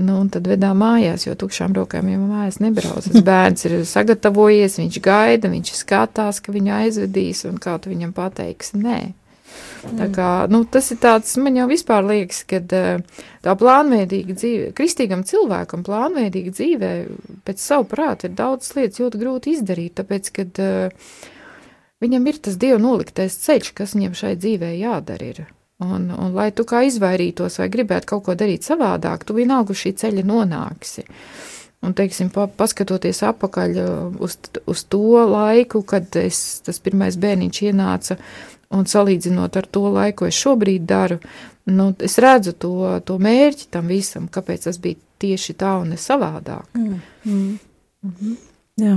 nu, 0.00 0.16
un 0.16 0.32
tad 0.32 0.48
vedām 0.50 0.80
mājās, 0.80 1.26
jo 1.28 1.36
tukšām 1.38 1.76
rokām 1.76 2.08
jau 2.10 2.20
mājās 2.24 2.60
nebrauc. 2.64 3.06
Tas 3.06 3.26
bērns 3.30 3.68
ir 3.68 3.78
sagatavojies, 3.88 4.80
viņš 4.80 5.00
gaida, 5.04 5.52
viņš 5.52 5.74
skatās, 5.82 6.42
ka 6.44 6.54
viņu 6.56 6.76
aizvedīs, 6.80 7.44
un 7.50 7.60
kā 7.62 7.76
tu 7.82 7.92
viņam 7.92 8.14
pateiksi, 8.16 8.80
nē. 8.80 9.00
Tā 9.80 10.06
kā, 10.12 10.28
nu, 10.52 10.62
tas 10.68 10.90
ir 10.92 10.98
tāds, 11.00 11.32
man 11.40 11.56
jau 11.56 11.66
vispār 11.70 12.04
liekas, 12.04 12.42
ka 12.48 12.60
eh, 12.60 13.20
tā 13.44 13.54
plānveidīga 13.58 14.36
dzīve, 14.36 14.70
kristīgam 14.76 15.24
cilvēkam 15.26 15.84
plānveidīga 15.86 16.52
dzīvē 16.56 16.90
pēc 17.48 17.62
savu 17.64 17.88
prātu 17.88 18.28
ir 18.28 18.36
daudz 18.38 18.74
lietas 18.76 19.00
ļoti 19.00 19.20
grūti 19.22 19.54
izdarīt, 19.56 19.96
tāpēc, 20.00 20.32
kad 20.36 20.60
uh, 20.60 21.14
viņam 22.04 22.28
ir 22.28 22.42
tas 22.44 22.58
dievu 22.60 22.80
noliktais 22.82 23.38
ceļš, 23.46 23.72
kas 23.80 23.96
viņam 23.96 24.18
šai 24.20 24.34
dzīvē 24.40 24.74
jādara 24.80 25.32
ir. 25.32 25.40
Un, 25.80 26.10
un 26.12 26.34
lai 26.36 26.50
tu 26.52 26.66
kā 26.68 26.82
izvairītos 26.84 27.56
vai 27.62 27.70
gribētu 27.72 28.12
kaut 28.12 28.26
ko 28.26 28.36
darīt 28.36 28.66
savādāk, 28.68 29.24
tu 29.24 29.36
vienalga 29.38 29.72
šī 29.72 29.94
ceļa 30.02 30.26
nonāksi. 30.28 31.06
Un, 31.80 31.94
teiksim, 31.96 32.28
pa, 32.28 32.44
paskatoties 32.44 33.22
atpakaļ 33.24 33.78
eh, 33.80 33.90
uz, 34.20 34.36
uz 34.68 34.84
to 34.92 35.24
laiku, 35.24 35.80
kad 35.88 36.12
es, 36.20 36.60
tas 36.66 36.82
pirmais 36.84 37.16
bērniņš 37.20 37.62
ienāca 37.70 38.18
Un 38.70 38.86
salīdzinot 38.86 39.56
ar 39.58 39.66
to 39.66 39.88
laiku, 39.90 40.20
ko 40.20 40.26
es 40.30 40.36
šobrīd 40.38 40.84
daru, 40.86 41.18
nu, 41.74 41.88
es 41.98 42.18
redzu 42.22 42.52
to, 42.54 42.74
to 43.04 43.16
mērķi 43.18 43.66
tam 43.74 43.90
visam, 43.90 44.28
kāpēc 44.30 44.68
tas 44.68 44.78
bija 44.78 45.00
tieši 45.20 45.56
tā 45.58 45.74
un 45.82 45.90
ne 45.90 45.98
savādāk. 45.98 46.68
Mm. 46.78 47.00
Mm. 47.24 47.58
Mm 48.02 48.14
-hmm. 48.20 48.36
Jā. 48.80 48.96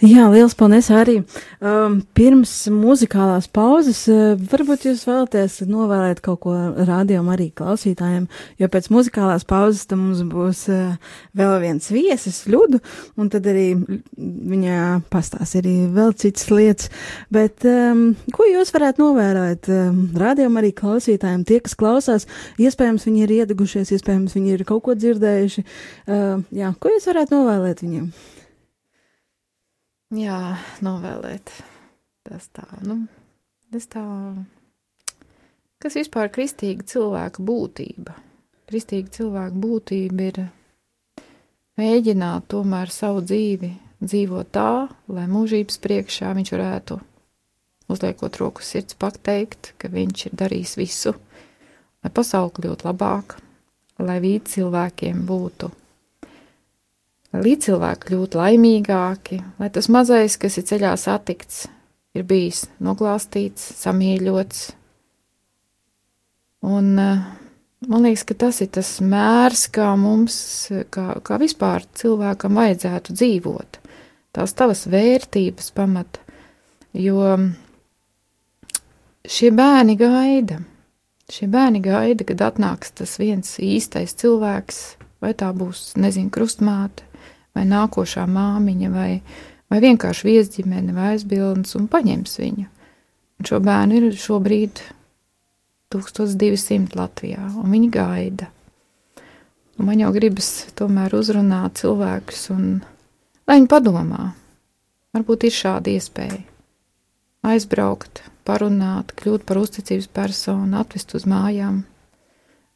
Jā, 0.00 0.26
liels 0.32 0.54
paldies 0.56 0.86
arī. 0.96 1.18
Um, 1.60 1.98
pirms 2.16 2.52
muzikālās 2.72 3.50
pauzes, 3.52 3.98
uh, 4.08 4.32
varbūt 4.48 4.86
jūs 4.88 5.02
vēlaties 5.04 5.58
novēlēt 5.68 6.22
kaut 6.24 6.40
ko 6.46 6.54
rādījumam 6.88 7.34
arī 7.34 7.50
klausītājiem, 7.56 8.24
jo 8.62 8.68
pēc 8.72 8.88
muzikālās 8.94 9.44
pauzes 9.48 9.84
tam 9.90 10.06
mums 10.06 10.22
būs 10.30 10.62
uh, 10.72 11.12
vēl 11.36 11.52
viens 11.66 11.90
viesis, 11.92 12.40
Ļudu, 12.48 12.80
un 13.20 13.28
tad 13.34 13.50
arī 13.52 13.66
viņa 14.16 15.02
pastās 15.12 15.52
arī 15.60 15.76
vēl 15.92 16.16
citas 16.16 16.48
lietas. 16.48 16.88
Bet 17.28 17.68
um, 17.68 18.14
ko 18.32 18.48
jūs 18.48 18.72
varētu 18.72 19.04
novēlēt 19.04 19.68
um, 19.74 20.02
rādījumam 20.16 20.62
arī 20.62 20.72
klausītājiem, 20.80 21.44
tie, 21.44 21.60
kas 21.66 21.76
klausās, 21.76 22.28
iespējams 22.56 23.04
viņi 23.10 23.26
ir 23.26 23.38
iedegušies, 23.42 23.92
iespējams 23.98 24.40
viņi 24.40 24.56
ir 24.56 24.68
kaut 24.68 24.86
ko 24.88 24.96
dzirdējuši. 24.96 25.68
Uh, 26.08 26.44
jā, 26.56 26.72
ko 26.80 26.96
jūs 26.96 27.12
varētu 27.12 27.36
novēlēt 27.36 27.84
viņiem? 27.84 28.12
Jā, 30.10 30.56
novēlēt. 30.82 31.52
Tas 32.26 32.48
tā, 32.50 32.64
nu, 32.82 33.04
tas 33.70 33.86
tā. 33.86 34.02
Kas 35.80 35.94
vispār 35.94 36.26
ir 36.26 36.32
kristīga 36.34 36.86
cilvēka 36.90 37.44
būtība? 37.46 38.16
Kristīga 38.66 39.14
cilvēka 39.14 39.62
būtība 39.62 40.26
ir 40.26 40.42
mēģināt 41.78 42.50
tomēr 42.50 42.90
savu 42.90 43.22
dzīvi 43.22 43.70
dzīvot 44.02 44.50
tā, 44.50 44.88
lai 45.14 45.30
mūžības 45.30 45.78
priekšā 45.78 46.34
viņš 46.36 46.52
varētu, 46.56 46.98
uzliekot 47.92 48.42
roku 48.42 48.66
sirds, 48.66 48.98
pateikt, 48.98 49.76
ka 49.78 49.92
viņš 49.92 50.26
ir 50.26 50.38
darījis 50.42 50.76
visu, 50.80 51.14
lai 52.02 52.10
pasauli 52.10 52.56
kļūtu 52.58 52.90
labāka, 52.90 53.38
lai 54.02 54.18
vīdi 54.24 54.58
cilvēkiem 54.58 55.22
būtu 55.28 55.70
lai 57.30 57.42
līdzcilvēki 57.44 58.10
kļūtu 58.10 58.40
laimīgāki, 58.40 59.40
lai 59.60 59.70
tas 59.74 59.88
mazais, 59.92 60.36
kas 60.40 60.58
ir 60.58 60.66
ceļā 60.70 60.94
satikts, 60.98 61.66
ir 62.16 62.26
bijis 62.26 62.64
noglāstīts, 62.82 63.70
samīļots. 63.80 64.64
Un 66.70 66.90
eh, 67.00 67.20
man 67.88 68.06
liekas, 68.06 68.26
ka 68.28 68.36
tas 68.44 68.60
ir 68.64 68.72
tas 68.74 68.96
mērs, 69.04 69.68
kā 69.72 69.92
mums, 70.00 70.40
kā, 70.92 71.06
kā 71.24 71.38
vispār 71.40 71.86
cilvēkam 71.96 72.58
vajadzētu 72.60 73.16
dzīvot. 73.16 73.80
Tās 74.36 74.54
tavas 74.54 74.84
vērtības 74.90 75.72
pamata, 75.74 76.22
jo 76.94 77.22
šie 79.26 79.50
bērni 79.54 79.96
gaida. 79.98 80.60
Šie 81.30 81.46
bērni 81.50 81.78
gaida, 81.82 82.26
kad 82.26 82.42
atnāks 82.42 82.90
tas 82.98 83.14
viens 83.20 83.52
īstais 83.62 84.16
cilvēks, 84.18 84.80
vai 85.22 85.30
tā 85.38 85.52
būs, 85.54 85.92
nezinu, 85.98 86.30
krustmāte, 86.34 87.06
vai 87.56 87.64
nākošā 87.68 88.26
māmiņa, 88.30 88.90
vai, 88.94 89.10
vai 89.70 89.80
vienkārši 89.82 90.28
viesģimene 90.28 90.94
vai 90.96 91.14
aizbildnis 91.14 91.76
un 91.78 91.88
paņems 91.90 92.38
viņu. 92.42 92.66
Un 93.40 93.48
šo 93.48 93.60
bērnu 93.64 93.98
ir 93.98 94.08
šobrīd 94.20 94.82
1200 95.94 96.98
Latvijā, 96.98 97.46
un 97.60 97.72
viņi 97.72 97.90
gaida. 97.94 98.50
Un 99.80 99.88
man 99.88 100.02
jau 100.02 100.12
gribas 100.12 100.50
tomēr 100.76 101.14
uzrunāt 101.16 101.80
cilvēkus, 101.80 102.44
un 102.52 102.66
lai 103.48 103.56
viņi 103.58 103.70
padomā, 103.72 104.30
varbūt 105.16 105.48
ir 105.48 105.56
šāda 105.56 105.94
iespēja 105.96 106.42
aizbraukt, 107.46 108.22
parunāt, 108.44 109.14
kļūt 109.16 109.46
par 109.48 109.60
uzticības 109.60 110.10
personu, 110.12 110.76
atvest 110.80 111.14
uz 111.16 111.26
mājām. 111.28 111.82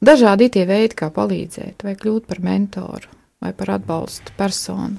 Dažādi 0.04 0.50
tie 0.52 0.64
veidi, 0.68 0.96
kā 0.98 1.10
palīdzēt, 1.12 1.84
vai 1.84 1.94
kļūt 2.00 2.26
par 2.28 2.40
mentoru, 2.44 3.13
vai 3.44 3.52
par 3.56 3.76
atbalstu 3.76 4.32
personu. 4.38 4.98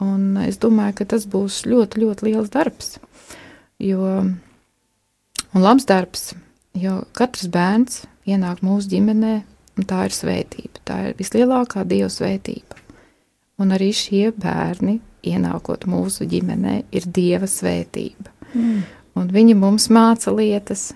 Un 0.00 0.38
es 0.40 0.56
domāju, 0.60 1.00
ka 1.00 1.08
tas 1.12 1.26
būs 1.28 1.64
ļoti, 1.68 2.00
ļoti 2.04 2.28
liels 2.30 2.52
darbs. 2.52 2.94
Jo, 3.80 4.20
un 5.52 5.60
labs 5.64 5.88
darbs, 5.88 6.30
jo 6.76 7.02
katrs 7.16 7.50
bērns 7.52 8.04
ienāk 8.28 8.62
mūsu 8.64 8.94
ģimenē, 8.94 9.34
un 9.76 9.88
tā 9.88 10.06
ir 10.08 10.16
svētība. 10.16 10.80
Tā 10.88 11.00
ir 11.10 11.18
vislielākā 11.20 11.84
dieva 11.88 12.08
svētība. 12.12 12.78
Un 13.60 13.76
arī 13.76 13.90
šie 13.96 14.30
bērni, 14.32 14.98
ienākot 15.28 15.84
mūsu 15.88 16.24
ģimenē, 16.28 16.80
ir 16.96 17.08
dieva 17.12 17.48
svētība. 17.48 18.32
Mm. 18.54 18.82
Un 19.20 19.28
viņi 19.32 19.56
mums 19.58 19.90
māca 19.92 20.32
lietas, 20.32 20.90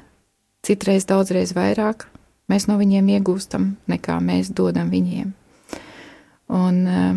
citreiz 0.65 1.05
daudzreiz 1.09 1.53
vairāk. 1.57 2.07
Mēs 2.49 2.69
no 2.69 2.77
viņiem 2.81 3.09
iegūstam, 3.19 3.75
nekā 3.89 4.17
mēs 4.25 4.53
dodam 4.57 4.89
viņiem. 4.93 5.33
Un, 6.55 6.81
eh, 6.87 7.15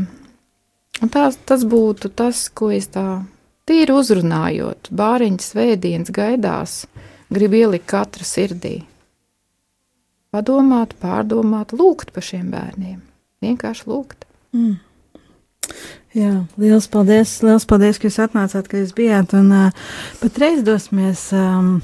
un 1.01 1.13
tā, 1.13 1.27
tas 1.45 1.65
būtu 1.67 2.11
tas, 2.15 2.47
ko 2.49 2.71
es 2.73 2.89
tā 2.93 3.23
tīri 3.67 3.93
uzrunājot, 3.93 4.91
bāriņas 4.95 5.53
vēdienas 5.57 6.13
gaidās, 6.15 6.85
grib 7.33 7.57
ielikt 7.57 7.89
katra 7.89 8.27
sirdī. 8.27 8.77
padomāt, 10.37 10.93
pārdomāt, 11.01 11.71
lūgt 11.73 12.11
par 12.13 12.25
šiem 12.25 12.51
bērniem. 12.53 12.99
Vienkārši 13.41 13.87
lūgt. 13.89 14.25
Mm. 14.53 14.75
Jā, 16.17 16.33
liels 16.61 16.87
paldies, 16.91 17.31
liels 17.45 17.65
paldies, 17.69 17.97
ka 17.97 18.09
jūs 18.09 18.19
atnācāt, 18.23 18.67
ka 18.69 18.81
jūs 18.81 18.93
bijāt. 18.97 19.33
Un 19.37 19.51
uh, 19.55 19.87
patreiz 20.21 20.63
dosimies 20.65 21.27
um, 21.35 21.77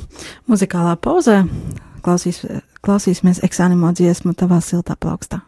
muzikālā 0.50 0.96
pauzē. 1.02 1.44
Klausīs, 2.04 2.42
klausīsimies 2.84 3.44
eksānimo 3.48 3.94
dziesmu 3.96 4.36
tavā 4.38 4.60
siltā 4.64 4.98
plaukstā. 5.00 5.42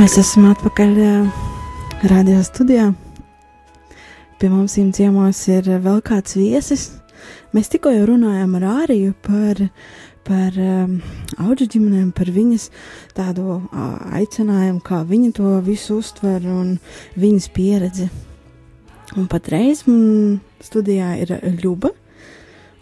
Mēs 0.00 0.14
esam 0.16 0.46
atpakaļ 0.48 0.94
uh, 1.04 1.40
radio 2.08 2.38
studijā. 2.40 2.86
Pie 4.40 4.48
mums 4.48 4.78
ciemos 4.96 5.42
ir 5.52 5.66
vēl 5.84 5.98
kāds 6.00 6.38
viesis. 6.38 6.86
Mēs 7.52 7.68
tikko 7.68 7.92
jau 7.92 8.06
runājām 8.08 8.54
ar 8.56 8.64
Āriju 8.70 9.12
par, 9.20 9.60
par 10.24 10.56
um, 10.56 10.94
auģu 11.36 11.66
ģimenēm, 11.74 12.14
par 12.16 12.32
viņas 12.32 12.70
tādu 13.12 13.58
uh, 13.58 13.92
aicinājumu, 14.16 14.80
kā 14.80 15.02
viņa 15.04 15.34
to 15.36 15.52
visu 15.68 15.98
uztver 16.00 16.48
un 16.48 16.78
viņas 17.20 17.50
pieredzi. 17.52 18.08
Un 19.20 19.28
patreiz 19.28 19.84
studijā 20.64 21.12
ir 21.26 21.36
Ļuba, 21.60 21.92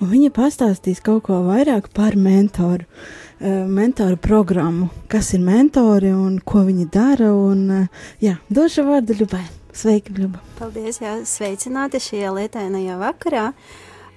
un 0.00 0.10
viņa 0.12 0.30
pastāstīs 0.34 1.02
kaut 1.04 1.24
ko 1.28 1.40
vairāk 1.46 1.90
par 1.94 2.16
mentoru. 2.18 2.86
Eh, 3.38 3.66
mentoru 3.70 4.16
programmu, 4.18 4.88
kas 5.08 5.32
ir 5.34 5.44
mentori 5.46 6.10
un 6.10 6.40
ko 6.40 6.64
viņi 6.66 6.88
dara. 6.90 7.30
Un, 7.34 7.70
eh, 7.70 7.86
jā, 8.20 8.38
došu 8.50 8.82
vārdu 8.82 9.14
Ļubai. 9.14 9.44
Sveiki, 9.72 10.10
Ļuba! 10.16 10.40
Paldies, 10.58 10.98
jā, 10.98 11.20
sveicināti 11.22 12.00
šajā 12.02 12.32
lietainajā 12.34 12.98
vakarā. 12.98 13.52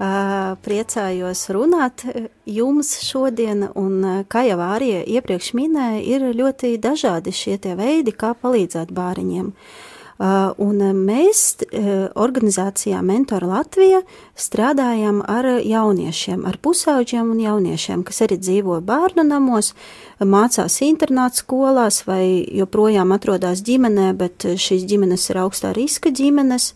Uh, 0.01 0.55
priecājos 0.65 1.43
runāt 1.53 2.01
jums 2.49 2.89
šodien, 3.05 3.69
un 3.77 4.25
kā 4.25 4.41
jau 4.47 4.57
Ārija 4.57 5.03
iepriekš 5.05 5.51
minēja, 5.53 6.01
ir 6.01 6.21
ļoti 6.33 6.79
dažādi 6.81 7.29
šie 7.29 7.59
veidi, 7.77 8.09
kā 8.09 8.33
palīdzēt 8.33 8.89
bāriņiem. 8.89 9.51
Uh, 9.51 9.90
un 10.21 10.81
mēs 10.93 11.39
uh, 11.65 12.09
organizācijā 12.13 12.99
Mentora 13.01 13.47
Latvija 13.49 14.01
strādājam 14.37 15.23
ar 15.25 15.47
jauniešiem, 15.65 16.43
ar 16.45 16.59
pusauģiem 16.61 17.31
un 17.33 17.39
jauniešiem, 17.41 18.03
kas 18.05 18.21
arī 18.27 18.37
dzīvo 18.37 18.77
bērnu 18.85 19.25
namos, 19.25 19.73
mācās 20.21 20.77
internāta 20.85 21.41
skolās 21.41 22.03
vai 22.05 22.45
joprojām 22.53 23.15
atrodas 23.15 23.63
ģimenē, 23.65 24.11
bet 24.19 24.45
šīs 24.45 24.85
ģimenes 24.85 25.29
ir 25.31 25.41
augstā 25.41 25.73
riska 25.73 26.13
ģimenes. 26.13 26.73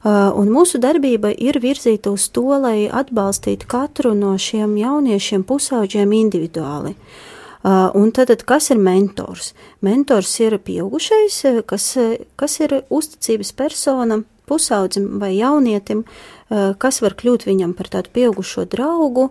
Uh, 0.00 0.30
un 0.40 0.48
mūsu 0.48 0.80
darbība 0.80 1.34
ir 1.36 1.60
virzīta 1.60 2.14
uz 2.14 2.30
to, 2.32 2.48
lai 2.62 2.88
atbalstītu 2.88 3.68
katru 3.68 4.14
no 4.16 4.32
šiem 4.40 4.78
jauniešiem 4.80 5.44
pusauģiem 5.44 6.16
individuāli. 6.22 6.96
Uh, 6.96 6.96
Uh, 6.96 7.39
un 7.62 8.12
tad, 8.16 8.32
kas 8.48 8.70
ir 8.72 8.80
mentors? 8.80 9.52
Mentors 9.84 10.32
ir 10.40 10.58
pieaugušais, 10.64 11.38
uh, 11.50 11.62
kas, 11.66 11.92
uh, 12.00 12.16
kas 12.40 12.60
ir 12.64 12.80
uzticības 12.88 13.52
persona 13.56 14.22
pusaudzim 14.50 15.20
vai 15.22 15.36
jaunietim, 15.36 16.02
kas 16.50 16.96
var 17.04 17.14
kļūt 17.14 17.44
viņam 17.46 17.76
par 17.78 17.86
tādu 17.92 18.10
pieaugušo 18.16 18.64
draugu, 18.66 19.28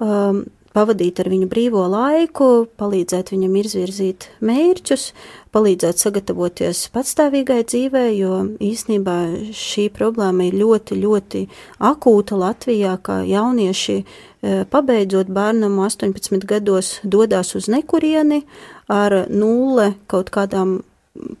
um, 0.00 0.38
pavadīt 0.72 1.20
ar 1.20 1.28
viņu 1.32 1.48
brīvo 1.52 1.84
laiku, 1.92 2.66
palīdzēt 2.80 3.32
viņam 3.34 3.56
izvirzīt 3.60 4.28
mērķus, 4.44 5.10
palīdzēt 5.52 6.00
sagatavoties 6.00 6.86
patstāvīgai 6.94 7.60
dzīvē, 7.68 8.04
jo 8.16 8.38
īsnībā 8.62 9.16
šī 9.56 9.88
problēma 9.94 10.48
ir 10.48 10.56
ļoti, 10.62 10.98
ļoti 11.02 11.44
akūta 11.92 12.38
Latvijā, 12.40 12.96
kā 13.04 13.20
jaunieši 13.28 13.98
e, 14.00 14.04
pabeidzot 14.42 15.30
bērnam 15.30 15.78
18 15.78 16.46
gados 16.50 16.96
dodās 17.02 17.54
uz 17.58 17.68
nekurieni 17.70 18.42
ar 18.90 19.26
nulle 19.30 19.92
kaut 20.10 20.32
kādām 20.34 20.80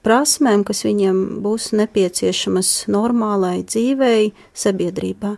prasmēm, 0.04 0.62
kas 0.68 0.84
viņiem 0.86 1.42
būs 1.42 1.72
nepieciešamas 1.78 2.72
normālai 2.92 3.62
dzīvei 3.64 4.32
sabiedrībā. 4.54 5.36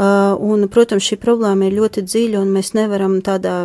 Un, 0.00 0.64
protams, 0.72 1.04
šī 1.04 1.18
problēma 1.20 1.68
ir 1.68 1.76
ļoti 1.76 2.06
dziļa, 2.06 2.40
un 2.40 2.54
mēs 2.54 2.72
nevaram 2.78 3.18
tādā 3.24 3.56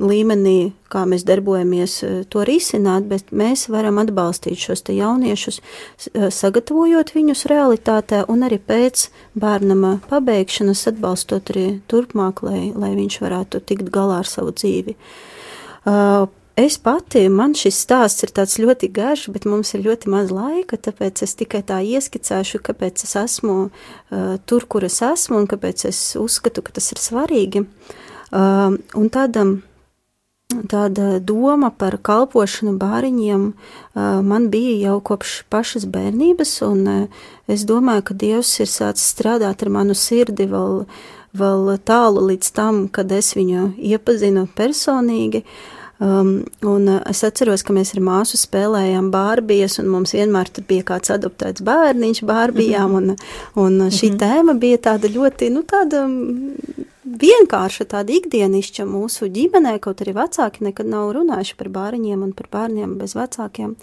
līmenī, 0.00 0.72
kā 0.92 1.04
mēs 1.08 1.24
darbojamies, 1.28 1.98
to 2.32 2.44
risināt, 2.48 3.06
bet 3.10 3.32
mēs 3.34 3.66
varam 3.72 4.00
atbalstīt 4.02 4.60
šos 4.60 4.84
jauniešus, 4.88 5.60
sagatavojot 6.32 7.12
viņus 7.14 7.46
realitātē 7.52 8.24
un 8.32 8.46
arī 8.48 8.58
pēc 8.58 9.08
bērnama 9.38 9.98
pabeigšanas 10.08 10.86
atbalstot 10.92 11.52
arī 11.52 11.66
turpmāk, 11.92 12.44
lai, 12.46 12.70
lai 12.72 12.94
viņš 12.96 13.18
varētu 13.24 13.64
tikt 13.68 13.92
galā 13.92 14.22
ar 14.22 14.30
savu 14.30 14.54
dzīvi. 14.56 14.96
Uh, 15.82 16.30
Es 16.52 16.74
pati, 16.76 17.22
man 17.32 17.54
šis 17.56 17.78
stāsts 17.80 18.26
ir 18.26 18.30
tāds 18.36 18.58
ļoti 18.60 18.90
garš, 18.92 19.22
bet 19.32 19.46
mums 19.48 19.70
ir 19.72 19.86
ļoti 19.86 20.10
maz 20.12 20.28
laika, 20.28 20.76
tāpēc 20.76 21.22
es 21.24 21.32
tikai 21.40 21.62
tā 21.64 21.78
ieskicēšu, 21.80 22.60
kāpēc 22.66 23.06
es 23.06 23.14
esmu 23.16 23.54
uh, 23.64 24.34
tur, 24.44 24.66
kur 24.68 24.84
es 24.84 24.98
esmu 25.00 25.40
un 25.40 25.48
kāpēc 25.48 25.86
es 25.88 26.00
uzskatu, 26.20 26.60
ka 26.60 26.76
tas 26.76 26.90
ir 26.92 27.00
svarīgi. 27.00 27.64
Uh, 27.64 28.76
un 29.00 29.08
tāda, 29.12 29.46
tāda 30.70 31.18
doma 31.20 31.70
par 31.70 31.98
kalpošanu 32.02 32.76
bāriņiem 32.80 33.52
man 34.28 34.48
bija 34.52 34.76
jau 34.88 35.00
kopš 35.12 35.42
pašas 35.52 35.86
bērnības, 35.92 36.54
un 36.66 36.86
es 37.50 37.66
domāju, 37.68 38.06
ka 38.08 38.14
Dievs 38.14 38.54
ir 38.62 38.70
sācis 38.70 39.10
strādāt 39.14 39.62
ar 39.62 39.72
manu 39.72 39.96
sirdi 39.98 40.46
vēl, 40.48 40.84
vēl 41.36 41.76
tālu 41.84 42.26
līdz 42.30 42.50
tam, 42.56 42.82
kad 42.88 43.12
es 43.12 43.34
viņu 43.36 43.72
iepazinu 43.78 44.48
personīgi. 44.56 45.44
Um, 46.02 46.40
un 46.66 46.88
es 47.06 47.20
atceros, 47.22 47.62
ka 47.62 47.74
mēs 47.76 47.92
ar 47.94 48.00
māsu 48.02 48.38
spēlējām 48.40 49.12
bārbijas, 49.14 49.76
un 49.78 49.90
mums 49.92 50.16
vienmēr 50.16 50.48
bija 50.66 50.82
kāds 50.88 51.12
adoptēts 51.14 51.62
bērniņš 51.62 52.24
bārbijām, 52.26 52.96
-hmm. 52.96 53.12
un, 53.54 53.76
un 53.82 53.90
šī 53.90 54.08
mm 54.08 54.16
-hmm. 54.16 54.18
tēma 54.18 54.54
bija 54.58 54.78
tāda 54.88 55.12
ļoti, 55.12 55.50
nu, 55.54 55.62
tāda 55.62 56.02
vienkārša, 57.20 57.86
tāda 57.92 58.14
ikdienišķa 58.16 58.86
mūsu 58.88 59.28
ģimenē, 59.32 59.76
kaut 59.82 60.02
arī 60.04 60.14
vecāki 60.16 60.66
nekad 60.68 60.90
nav 60.90 61.12
runājuši 61.16 61.56
par 61.60 61.70
bāriņiem 61.74 62.26
un 62.26 62.34
par 62.36 62.50
bērniem 62.52 62.98
bez 63.00 63.16
vecākiem. 63.18 63.76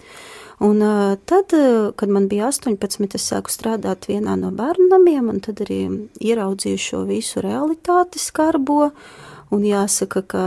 Un 0.60 0.84
uh, 0.84 1.16
tad, 1.24 1.54
uh, 1.56 1.90
kad 1.96 2.12
man 2.12 2.28
bija 2.28 2.50
18, 2.50 3.16
es 3.16 3.30
sāku 3.32 3.52
strādāt 3.52 4.10
vienā 4.10 4.36
no 4.36 4.52
bērnu 4.52 4.90
namiem, 4.92 5.30
un 5.32 5.40
tad 5.40 5.62
arī 5.64 5.82
ieraudzīju 6.20 6.84
šo 6.84 7.04
visu 7.08 7.40
realitāti 7.44 8.20
skarbo. 8.20 8.90
Uh, 8.90 9.28
Un 9.50 9.64
jāsaka, 9.66 10.20
ka 10.30 10.42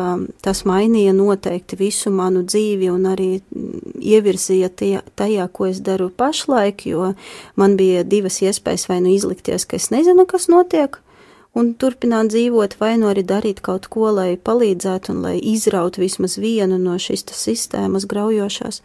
tas 0.45 0.61
mainīja 0.63 1.11
noteikti 1.15 1.75
visu 1.75 2.11
manu 2.13 2.45
dzīvi 2.47 2.87
un 2.87 3.09
arī 3.11 3.29
mm, 3.41 3.97
ievirzīja 3.99 4.69
tajā, 4.79 5.01
tajā, 5.19 5.47
ko 5.51 5.67
es 5.67 5.81
daru 5.83 6.07
pašlaik, 6.07 6.85
jo 6.87 7.09
man 7.59 7.75
bija 7.79 8.05
divas 8.07 8.39
iespējas 8.39 8.87
vai 8.87 9.01
nu 9.03 9.11
izlikties, 9.11 9.67
ka 9.67 9.75
es 9.75 9.89
nezinu, 9.91 10.23
kas 10.29 10.47
notiek, 10.51 10.95
un 11.57 11.73
turpināt 11.77 12.31
dzīvot, 12.33 12.77
vai 12.81 12.95
nu 12.97 13.09
arī 13.11 13.23
darīt 13.29 13.61
kaut 13.65 13.85
ko, 13.93 14.09
lai 14.13 14.33
palīdzētu 14.37 15.13
un 15.13 15.21
lai 15.27 15.35
izrautu 15.37 16.01
vismaz 16.01 16.39
vienu 16.41 16.79
no 16.81 16.97
šīs 16.97 17.27
sistēmas 17.29 18.09
graujošās. 18.09 18.81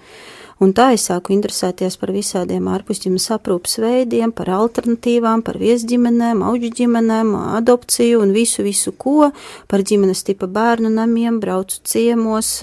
Un 0.59 0.73
tā 0.75 0.89
es 0.97 1.05
sāku 1.07 1.31
interesēties 1.31 1.95
par 2.01 2.11
visādiem 2.11 2.67
ārpusģimenes 2.67 3.29
aprūpas 3.37 3.77
veidiem, 3.79 4.33
par 4.35 4.51
alternatīvām, 4.57 5.45
par 5.47 5.55
viesģimenēm, 5.61 6.43
auģu 6.43 6.73
ģimenēm, 6.81 7.31
adopciju 7.61 8.25
un 8.25 8.35
visu, 8.35 8.65
visu 8.67 8.91
ko, 8.91 9.31
par 9.71 9.85
ģimenes 9.87 10.25
tipa 10.27 10.49
bērnu 10.51 10.91
namiem, 10.91 11.39
braucu 11.39 11.79
ciemos, 11.87 12.57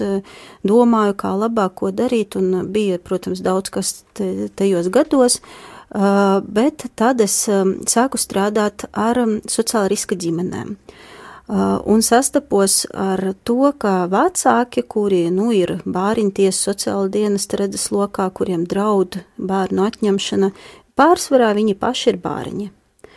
domāju, 0.60 1.16
kā 1.24 1.32
labāk 1.40 1.78
ko 1.80 1.90
darīt, 2.02 2.36
un 2.36 2.68
bija, 2.68 3.00
protams, 3.00 3.40
daudz 3.40 3.72
kas 3.72 3.94
te, 4.12 4.50
tajos 4.60 4.92
gados. 4.92 5.40
Uh, 5.40 5.75
bet 5.90 6.86
tad 6.94 7.20
es 7.20 7.44
sāku 7.86 8.18
strādāt 8.18 8.88
ar 8.92 9.20
sociāla 9.46 9.88
riska 9.92 10.18
ģimenēm. 10.18 10.76
Un 11.86 12.02
sastapos 12.02 12.88
ar 12.90 13.20
to, 13.46 13.70
ka 13.78 14.08
vecāki, 14.10 14.82
kuri 14.82 15.28
nu, 15.30 15.52
ir 15.54 15.76
bāriņties 15.86 16.58
sociāla 16.68 17.06
dienas 17.06 17.46
redzes 17.54 17.92
lokā, 17.94 18.26
kuriem 18.34 18.64
draud 18.66 19.20
bērnu 19.38 19.86
atņemšana, 19.86 20.50
pārsvarā 20.98 21.52
viņi 21.54 21.76
paši 21.78 22.10
ir 22.10 22.18
bāriņi. 22.24 22.66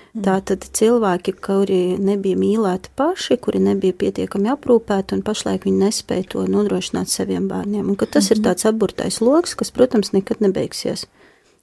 Mm. 0.09 0.23
Tātad 0.25 0.65
cilvēki, 0.73 1.35
kuri 1.41 1.81
nebija 2.01 2.37
mīlēti 2.37 2.89
paši, 2.97 3.37
kuri 3.41 3.61
nebija 3.61 3.93
pietiekami 3.97 4.49
aprūpēti 4.53 5.17
un 5.17 5.21
pašlaik 5.25 5.67
viņi 5.67 5.85
nespēja 5.85 6.29
to 6.33 6.45
nodrošināt 6.49 7.09
saviem 7.09 7.45
bērniem. 7.49 7.89
Un 7.89 7.95
ka 7.95 8.05
tas 8.05 8.29
mm 8.29 8.33
-hmm. 8.33 8.39
ir 8.39 8.45
tāds 8.45 8.65
aburtais 8.65 9.21
lokus, 9.21 9.55
kas, 9.55 9.71
protams, 9.71 10.11
nekad 10.13 10.41
nebeigsies. 10.41 11.05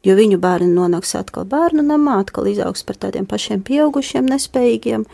Jo 0.06 0.14
viņu 0.14 0.38
bērni 0.38 0.70
nonāks 0.70 1.16
atkal 1.18 1.48
bērnu 1.50 1.82
namā, 1.82 2.20
atkal 2.22 2.46
izaugs 2.46 2.86
par 2.86 2.98
tādiem 3.02 3.26
pašiem 3.26 3.64
pieaugušiem, 3.66 4.28
nespējīgiem. 4.30 5.06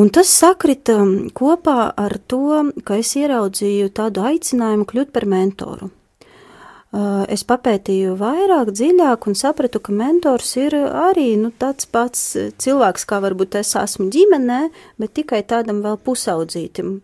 Un 0.00 0.08
tas 0.08 0.30
sakrita 0.32 0.96
kopā 1.36 1.92
ar 2.00 2.16
to, 2.26 2.62
ka 2.88 2.96
es 3.02 3.12
ieraudzīju 3.20 3.92
tādu 3.92 4.24
aicinājumu 4.30 4.88
kļūt 4.88 5.12
par 5.12 5.28
mentoru. 5.28 5.92
Es 6.92 7.40
papētīju 7.48 8.18
vairāk, 8.20 8.68
dziļāk 8.76 9.24
un 9.30 9.36
sapratu, 9.38 9.80
ka 9.80 9.94
mentors 9.96 10.50
ir 10.60 10.74
arī 10.76 11.38
nu, 11.40 11.48
tāds 11.56 11.86
pats 11.88 12.20
cilvēks, 12.60 13.06
kā 13.08 13.16
varbūt 13.24 13.56
es 13.62 13.70
esmu 13.80 14.10
ģimenē, 14.12 14.58
bet 15.00 15.14
tikai 15.16 15.40
tādam 15.48 15.80
vēl 15.80 15.96
pusaudzītim, 16.04 16.98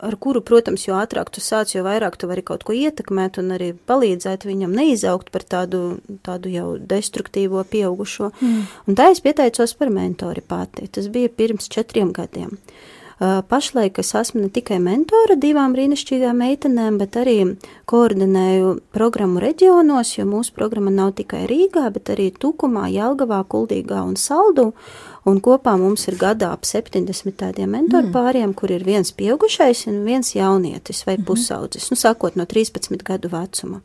ar 0.00 0.16
kuru, 0.16 0.40
protams, 0.40 0.86
jo 0.88 0.96
ātrāk 0.96 1.28
tu 1.28 1.44
sāc, 1.44 1.74
jo 1.76 1.84
vairāk 1.84 2.16
tu 2.16 2.30
vari 2.30 2.40
kaut 2.40 2.64
ko 2.64 2.72
ietekmēt 2.72 3.36
un 3.42 3.52
arī 3.58 3.74
palīdzēt 3.76 4.48
viņam 4.48 4.72
neizaugt 4.80 5.28
par 5.34 5.44
tādu, 5.44 5.98
tādu 6.24 6.48
jau 6.54 6.66
destruktīvo 6.80 7.66
pieaugušo. 7.68 8.32
Mm. 8.40 8.66
Un 8.88 8.96
tā 8.96 9.12
es 9.12 9.20
pieteicos 9.20 9.76
par 9.76 9.92
mentori 9.92 10.40
pati. 10.40 10.88
Tas 10.88 11.12
bija 11.12 11.28
pirms 11.28 11.68
četriem 11.68 12.16
gadiem. 12.16 12.56
Uh, 12.56 13.03
Pašlaik 13.48 13.98
es 13.98 14.10
esmu 14.14 14.40
ne 14.42 14.48
tikai 14.52 14.80
mentore 14.82 15.36
divām 15.40 15.72
brīnišķīgām 15.76 16.40
meitenēm, 16.42 16.96
bet 16.98 17.14
arī 17.20 17.36
koordinēju 17.90 18.72
programmu 18.96 19.38
reģionos, 19.44 20.16
jo 20.16 20.26
mūsu 20.28 20.54
programma 20.56 20.90
nav 20.90 21.12
tikai 21.20 21.44
Rīgā, 21.50 21.86
bet 21.94 22.10
arī 22.10 22.32
Tukumā, 22.34 22.88
Jelgavā, 22.90 23.44
Kuldīgā 23.46 24.02
un 24.02 24.18
Saldu. 24.18 24.72
Un 25.24 25.38
kopā 25.40 25.76
mums 25.80 26.08
ir 26.10 26.18
gadā 26.20 26.50
ap 26.52 26.66
70 26.68 27.38
tādiem 27.40 27.70
mentoru 27.72 28.10
mm. 28.10 28.12
pāriem, 28.12 28.52
kur 28.52 28.74
ir 28.74 28.84
viens 28.84 29.14
pieaugušais 29.14 29.86
un 29.88 30.02
viens 30.04 30.34
jaunietis 30.34 31.06
vai 31.06 31.16
mm 31.16 31.22
-hmm. 31.22 31.26
pusaudzis, 31.26 31.90
nu, 31.90 31.96
sākot 31.96 32.36
no 32.36 32.44
13 32.44 33.02
gadu 33.02 33.28
vecuma. 33.28 33.80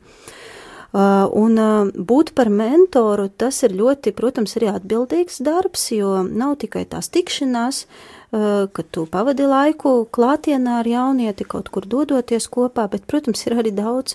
Uh, 0.91 1.29
un 1.31 1.57
uh, 1.57 1.87
būt 1.93 2.33
par 2.33 2.49
mentoru, 2.49 3.29
tas 3.29 3.63
ir 3.63 3.71
ļoti, 3.71 4.11
protams, 4.11 4.55
arī 4.57 4.73
atbildīgs 4.73 5.37
darbs, 5.43 5.91
jo 5.91 6.23
nav 6.23 6.55
tikai 6.55 6.85
tās 6.85 7.09
tikšanās, 7.09 7.85
uh, 7.85 8.18
Eh, 8.18 8.18
ka 8.29 8.83
tu 8.93 9.07
pavadi 9.09 9.47
laiku 9.49 10.03
klātienā 10.13 10.79
ar 10.83 10.87
jaunieti, 10.87 11.47
kaut 11.49 11.71
kur 11.73 11.87
dodoties 11.89 12.45
kopā, 12.51 12.85
bet, 12.91 13.07
protams, 13.09 13.41
ir 13.47 13.55
arī 13.57 13.71
daudz 13.73 14.13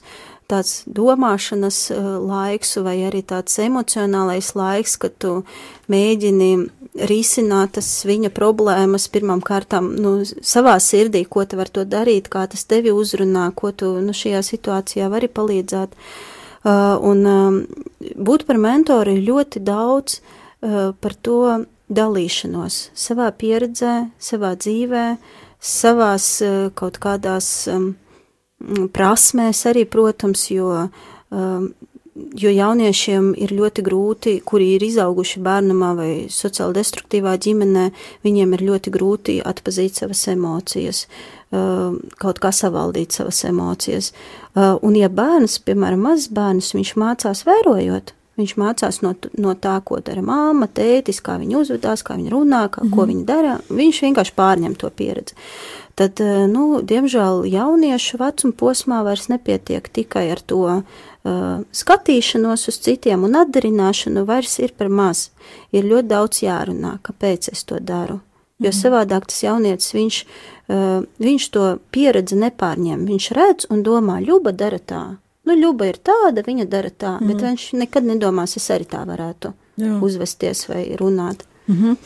tāds 0.51 0.85
domāšanas 0.87 1.79
eh, 1.91 2.07
laiks 2.21 2.77
vai 2.85 2.99
arī 3.09 3.25
tāds 3.27 3.57
emocionālais 3.63 4.53
laiks, 4.59 4.97
kad 5.01 5.17
tu 5.19 5.35
mēģini 5.93 6.51
risināt 7.11 7.75
tas 7.79 7.89
viņa 8.07 8.31
problēmas 8.35 9.09
pirmām 9.11 9.43
kārtām 9.43 9.91
nu, 9.99 10.15
savā 10.25 10.77
sirdī, 10.83 11.25
ko 11.27 11.43
tu 11.49 11.59
var 11.59 11.73
to 11.73 11.83
darīt, 11.89 12.31
kā 12.31 12.45
tas 12.51 12.65
tevi 12.71 12.95
uzrunā, 12.95 13.49
ko 13.57 13.73
tu 13.75 13.97
nu, 14.05 14.15
šajā 14.15 14.45
situācijā 14.47 15.11
vari 15.11 15.31
palīdzēt. 15.33 15.99
Uh, 16.65 16.95
un 17.05 17.27
um, 17.29 17.57
būt 18.17 18.47
par 18.49 18.57
mentori 18.57 19.19
ir 19.19 19.27
ļoti 19.27 19.61
daudz 19.61 20.15
uh, 20.17 20.95
par 20.97 21.17
to, 21.21 21.41
dalīšanos 21.93 22.79
savā 22.97 23.31
pieredzē, 23.37 23.95
savā 24.19 24.55
dzīvē, 24.57 25.07
savās 25.61 26.29
eh, 26.45 26.69
kaut 26.77 27.01
kādās 27.03 27.49
um, 27.73 27.95
prasmēs 28.95 29.65
arī, 29.69 29.85
protams, 29.91 30.47
jo, 30.53 30.71
um, 31.35 31.69
jo 32.15 32.53
jauniešiem 32.53 33.33
ir 33.37 33.53
ļoti 33.53 33.85
grūti, 33.85 34.35
kuri 34.47 34.75
ir 34.79 34.87
izauguši 34.87 35.43
bērnamā 35.45 35.93
vai 35.99 36.11
sociāli 36.33 36.79
destruktīvā 36.79 37.37
ģimenē, 37.37 37.89
viņiem 38.25 38.57
ir 38.57 38.67
ļoti 38.71 38.95
grūti 38.95 39.39
atpazīt 39.45 40.01
savas 40.01 40.25
emocijas, 40.33 41.05
um, 41.53 42.01
kaut 42.21 42.41
kā 42.41 42.53
savaldīt 42.55 43.17
savas 43.17 43.45
emocijas. 43.49 44.13
Un 44.55 44.95
ja 44.95 45.09
bērns, 45.11 45.59
piemēram, 45.67 46.05
mazs 46.07 46.29
bērns, 46.31 46.77
viņš 46.77 46.93
mācās 47.03 47.43
vērojot, 47.49 48.15
Viņš 48.35 48.57
mācās 48.59 48.97
no, 49.05 49.13
no 49.39 49.53
tā, 49.55 49.77
ko 49.87 50.01
dara 50.03 50.23
māma, 50.23 50.67
tētis, 50.67 51.21
kā 51.23 51.37
viņi 51.39 51.55
uzvedās, 51.61 52.03
kā 52.03 52.17
viņi 52.19 52.33
runā, 52.33 52.65
kā, 52.69 52.83
mm 52.83 52.89
-hmm. 52.89 52.95
ko 52.95 53.01
mhm. 53.01 53.09
viņi 53.11 53.25
dara. 53.25 53.59
Viņš 53.71 54.03
vienkārši 54.03 54.35
pārņem 54.37 54.75
to 54.75 54.91
pieredzi. 54.91 55.35
Tad, 55.95 56.21
eh, 56.21 56.47
nu, 56.51 56.83
diemžēl 56.83 57.47
jauniešu 57.47 58.19
vecuma 58.19 58.53
posmā 58.53 59.05
vairs 59.07 59.29
nepietiek 59.29 59.89
tikai 59.89 60.31
ar 60.31 60.41
to 60.41 60.83
uh, 61.25 61.63
skatīšanos 61.73 62.69
uz 62.69 62.79
citiem 62.79 63.25
un 63.25 63.37
atdarināšanu, 63.39 64.25
vairs 64.27 64.59
ir 64.59 64.75
par 64.77 64.89
maz. 64.89 65.31
Ir 65.71 65.85
ļoti 65.85 66.09
daudz 66.09 66.43
jārunā, 66.43 66.99
kāpēc 67.03 67.53
es 67.53 67.65
to 67.65 67.79
daru. 67.79 68.21
Jo 68.59 68.71
-hmm. 68.71 68.83
savādāk 68.83 69.27
tas 69.27 69.43
jaunietis, 69.43 69.95
viņš, 69.95 70.25
uh, 70.69 71.05
viņš 71.19 71.51
to 71.51 71.79
pieredzi 71.91 72.37
nepārņem. 72.37 73.07
Viņš 73.07 73.31
redz 73.31 73.67
un 73.71 73.83
domā, 73.83 74.21
Ļuba 74.21 74.53
dara 74.53 74.79
tā, 74.79 75.17
nu, 75.45 75.59
Ļuba 75.61 75.91
ir 75.91 76.01
tāda, 76.05 76.45
viņa 76.47 76.69
dara 76.71 76.91
tā, 76.91 77.17
mm. 77.19 77.29
bet 77.29 77.37
mhm. 77.37 77.47
viņš 77.51 77.69
nekad 77.85 78.11
nedomās, 78.11 78.57
es 78.61 78.71
arī 78.75 78.89
tā 78.91 79.05
varētu 79.09 79.55
Jā. 79.81 79.99
uzvesties 80.05 80.69
vai 80.69 80.85
runāt. 81.01 81.47
Mm 81.67 81.77
-hmm. 81.81 81.97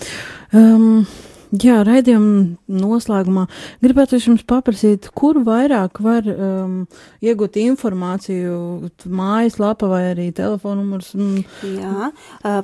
um, 0.53 1.07
Jā, 1.49 1.79
raidījuma 1.87 2.59
noslēgumā 2.69 3.47
gribētu 3.81 4.19
jums 4.21 4.43
paprasīt, 4.45 5.07
kur 5.17 5.39
vairāk 5.47 5.97
var 6.05 6.27
um, 6.29 6.83
iegūt 7.25 7.57
informāciju, 7.63 8.91
mājaslapa 9.09 9.89
vai 9.89 10.03
arī 10.11 10.27
telefonnumurs? 10.37 11.15
Mm. 11.17 11.47
Jā, 11.79 12.11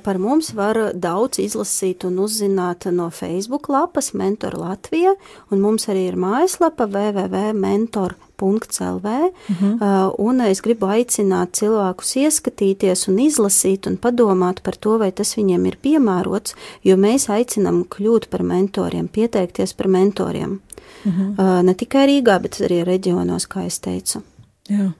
par 0.04 0.20
mums 0.20 0.52
var 0.52 0.92
daudz 0.92 1.40
izlasīt 1.40 2.04
un 2.04 2.20
uzzināt 2.26 2.84
no 2.92 3.08
Facebook 3.08 3.70
lapas 3.72 4.12
Mentor 4.12 4.58
Latvija, 4.60 5.16
un 5.48 5.64
mums 5.64 5.88
arī 5.88 6.10
ir 6.10 6.20
mājaslapa 6.20 6.84
www.mentor.com 6.84 8.23
.lv, 8.40 9.04
uh 9.04 9.60
-huh. 9.60 9.74
uh, 9.80 10.14
un 10.18 10.40
es 10.40 10.60
gribu 10.60 10.86
aicināt 10.86 11.48
cilvēkus 11.60 12.16
ieskatīties 12.16 13.08
un 13.08 13.18
izlasīt 13.18 13.86
un 13.86 13.96
padomāt 13.96 14.62
par 14.62 14.76
to, 14.76 14.98
vai 14.98 15.12
tas 15.12 15.36
viņiem 15.36 15.66
ir 15.66 15.76
piemērots, 15.82 16.54
jo 16.82 16.96
mēs 16.96 17.28
aicinām 17.28 17.84
kļūt 17.84 18.28
par 18.30 18.42
mentoriem, 18.42 19.08
pieteikties 19.08 19.72
par 19.72 19.88
mentoriem. 19.88 20.60
Uh 21.06 21.12
-huh. 21.12 21.30
uh, 21.38 21.62
ne 21.62 21.74
tikai 21.74 22.06
Rīgā, 22.06 22.40
bet 22.40 22.60
arī 22.60 22.84
reģionos, 22.84 23.48
kā 23.48 23.66
es 23.66 23.78
teicu. 23.78 24.22
Jā. 24.68 24.92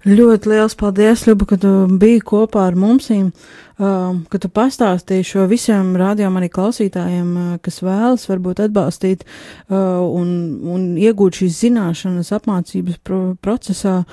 Ļoti 0.00 0.48
liels 0.48 0.72
paldies, 0.80 1.26
Ļuba, 1.28 1.44
ka 1.50 1.56
tu 1.60 1.70
biji 2.00 2.22
kopā 2.24 2.62
ar 2.70 2.76
mums, 2.78 3.10
um, 3.12 4.22
ka 4.32 4.38
tu 4.40 4.48
pastāstīji 4.48 5.26
šo 5.28 5.44
visiem 5.50 5.92
rādījām 6.00 6.38
arī 6.40 6.48
klausītājiem, 6.54 7.28
uh, 7.36 7.58
kas 7.60 7.82
vēlas 7.84 8.24
varbūt 8.30 8.62
atbalstīt 8.64 9.26
uh, 9.26 10.00
un, 10.00 10.30
un 10.64 10.96
iegūt 10.96 11.42
šīs 11.42 11.60
zināšanas 11.66 12.32
apmācības 12.32 12.96
pro 13.04 13.36
procesā. 13.44 14.06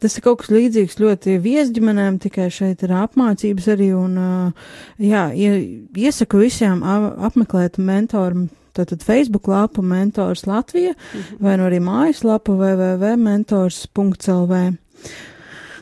Tas 0.00 0.16
ir 0.16 0.22
kaut 0.24 0.38
kas 0.40 0.50
līdzīgs 0.54 0.96
ļoti 1.02 1.36
viesģimenēm, 1.44 2.22
tikai 2.24 2.48
šeit 2.54 2.82
ir 2.86 2.92
apmācības 2.96 3.68
arī, 3.74 3.92
un, 3.98 4.16
uh, 4.16 4.48
jā, 4.96 5.28
iesaku 5.36 6.40
visiem 6.46 6.80
apmeklēt 6.86 7.76
mentoru 7.76 8.48
tātad 8.78 9.02
Facebook 9.02 9.44
lapu 9.50 9.82
Mentors 9.82 10.46
Latvija 10.46 10.92
mm 10.94 10.98
-hmm. 11.20 11.36
vai 11.40 11.56
nu 11.58 11.64
arī 11.68 11.80
mājaslapu 11.82 12.52
www.mentors.lv. 12.56 14.54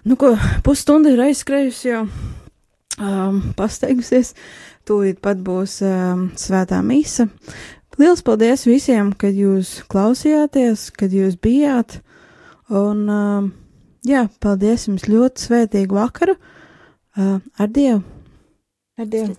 Nu, 0.07 0.15
ko 0.19 0.37
pusstunda 0.63 1.11
ir 1.11 1.23
aizskrējusi 1.25 1.89
jau, 1.89 2.05
um, 3.03 3.41
pasteigusies, 3.59 4.35
tūlīt 4.87 5.19
pat 5.25 5.41
būs 5.43 5.81
um, 5.87 6.29
svētā 6.39 6.79
mīsa. 6.87 7.27
Liels 7.97 8.21
paldies 8.23 8.67
visiem, 8.69 9.11
kad 9.17 9.35
jūs 9.35 9.81
klausījāties, 9.89 10.91
kad 10.95 11.15
jūs 11.17 11.39
bijāt, 11.41 11.99
un 12.69 13.07
um, 13.09 13.51
jā, 14.07 14.27
paldies 14.45 14.87
jums 14.91 15.09
ļoti 15.09 15.49
svētīgu 15.49 15.97
vakaru, 15.97 16.37
uh, 16.37 17.39
ar 17.57 17.73
Dievu! 17.73 18.03
Ar 19.01 19.09
Dievu! 19.11 19.33